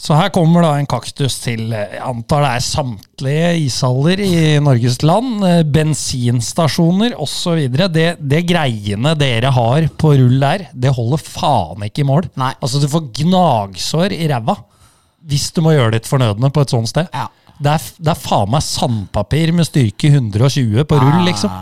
[0.00, 4.38] Så her kommer da en kaktus til eh, jeg antar det er samtlige ishaller i
[4.64, 7.66] Norges land, eh, bensinstasjoner osv.
[7.92, 12.30] Det, det greiene dere har på rull der, det holder faen ikke i mål.
[12.40, 12.54] Nei.
[12.64, 14.56] Altså Du får gnagsår i ræva
[15.28, 17.10] hvis du må gjøre ditt fornødne på et sånt sted.
[17.12, 17.26] Ja.
[17.60, 21.52] Det er, det er faen meg sandpapir med styrke 120 på rull, liksom.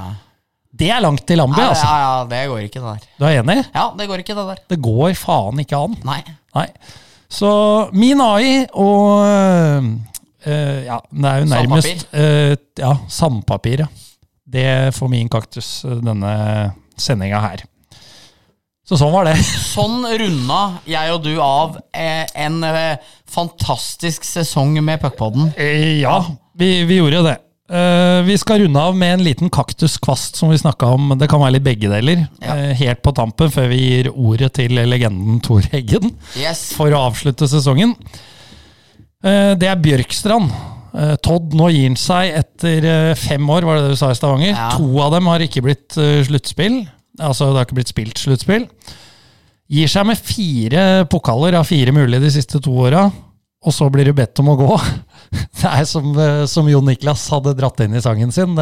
[0.78, 1.90] Det er langt til Lambi, Ja, altså.
[1.90, 3.10] ja, ja, det går ikke, det der.
[3.18, 3.58] Du er enig?
[3.74, 4.62] Ja, det går ikke, det der.
[4.70, 5.98] Det går faen ikke an.
[6.06, 6.20] Nei.
[6.54, 6.68] Nei.
[7.30, 7.50] Så
[7.92, 10.06] min AI og
[10.46, 13.88] Uh, Ja, det er jo nærmest uh, Ja, sandpapir, ja.
[14.48, 16.30] Det får min kaktus denne
[16.96, 17.64] sendinga her.
[18.88, 19.34] Så sånn var det.
[19.74, 25.50] Sånn runda jeg og du av eh, en eh, fantastisk sesong med Puckpodden.
[26.00, 26.22] Ja,
[26.56, 27.34] vi, vi gjorde jo det.
[27.68, 31.10] Eh, vi skal runde av med en liten kaktuskvast som vi snakka om.
[31.20, 32.22] Det kan være litt begge deler.
[32.40, 32.54] Ja.
[32.56, 36.14] Eh, helt på tampen, før vi gir ordet til legenden Tor Heggen.
[36.40, 36.70] Yes.
[36.78, 37.92] for å avslutte sesongen.
[39.24, 40.50] Eh, Det er Bjørkstrand.
[41.22, 44.54] Todd, nå gir han seg etter fem år, var det det du sa i Stavanger.
[44.56, 44.70] Ja.
[44.72, 45.92] To av dem har ikke blitt
[46.26, 46.80] sluttspill.
[47.20, 48.64] Altså, det har ikke blitt spilt sluttspill.
[49.68, 53.04] Gir seg med fire pokaler av fire mulige de siste to åra,
[53.62, 54.80] og så blir du bedt om å gå.
[55.58, 58.54] Det er som, eh, som Jon Niklas hadde dratt inn i sangen sin.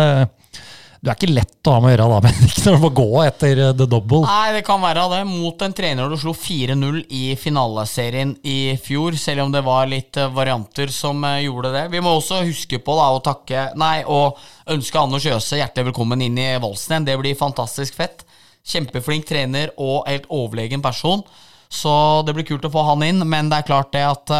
[1.06, 3.10] Du er ikke lett å ha med å gjøre da, Bendik, når du må gå
[3.26, 4.24] etter eh, the double.
[4.26, 5.20] Nei, det kan være det.
[5.28, 10.18] Mot en trener du slo 4-0 i finaleserien i fjor, selv om det var litt
[10.18, 11.84] eh, varianter som gjorde det.
[11.92, 14.40] Vi må også huske på da å takke Nei, og
[14.72, 17.08] ønske Anders Jøse hjertelig velkommen inn i valsen igjen.
[17.10, 18.26] Det blir fantastisk fett.
[18.66, 21.22] Kjempeflink trener og helt overlegen person.
[21.70, 21.92] Så
[22.26, 24.34] det blir kult å få han inn, men det er klart det at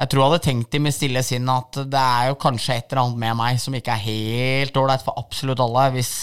[0.00, 2.92] jeg tror jeg hadde tenkt i mitt stille sinn at det er jo kanskje et
[2.92, 6.14] eller annet med meg som ikke er helt ålreit for absolutt alle, hvis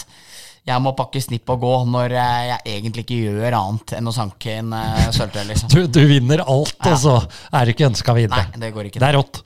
[0.68, 4.14] jeg må pakke snipp og gå når eh, jeg egentlig ikke gjør annet enn å
[4.14, 5.72] sanke inn uh, sølvtøy, liksom.
[5.72, 7.16] Du, du vinner alt, og så
[7.54, 8.48] er du ikke ønska videre.
[8.50, 9.00] Nei, det går ikke.
[9.00, 9.42] Det er rått.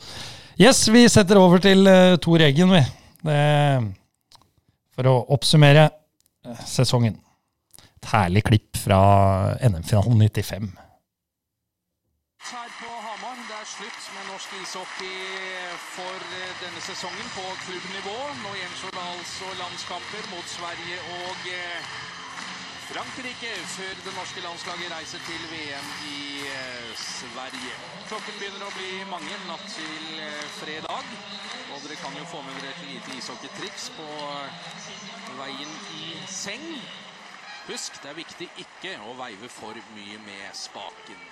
[0.61, 2.83] Yes, vi setter over til uh, Tor Eggen, vi.
[3.23, 3.39] Det,
[4.97, 7.19] for å oppsummere eh, sesongen.
[8.03, 9.03] Et herlig klipp fra
[9.63, 10.73] NM-finalen 95.
[12.51, 13.39] her på Hamar.
[13.49, 18.17] Det er slutt med norsk ishockey for eh, denne sesongen på klubbnivå.
[18.41, 21.91] Nå gjenstår det altså landskamper mot Sverige og eh,
[22.89, 27.75] Frankrike før det norske landslaget reiser til VM i eh, Sverige.
[28.09, 30.25] Klokken begynner å bli mange natt til
[30.57, 31.13] fredag.
[31.75, 34.09] Og dere kan jo få med dere et lite ishockeytriks på
[35.43, 36.65] veien i seng.
[37.69, 41.29] Husk, det er viktig ikke å veive for mye med spaken.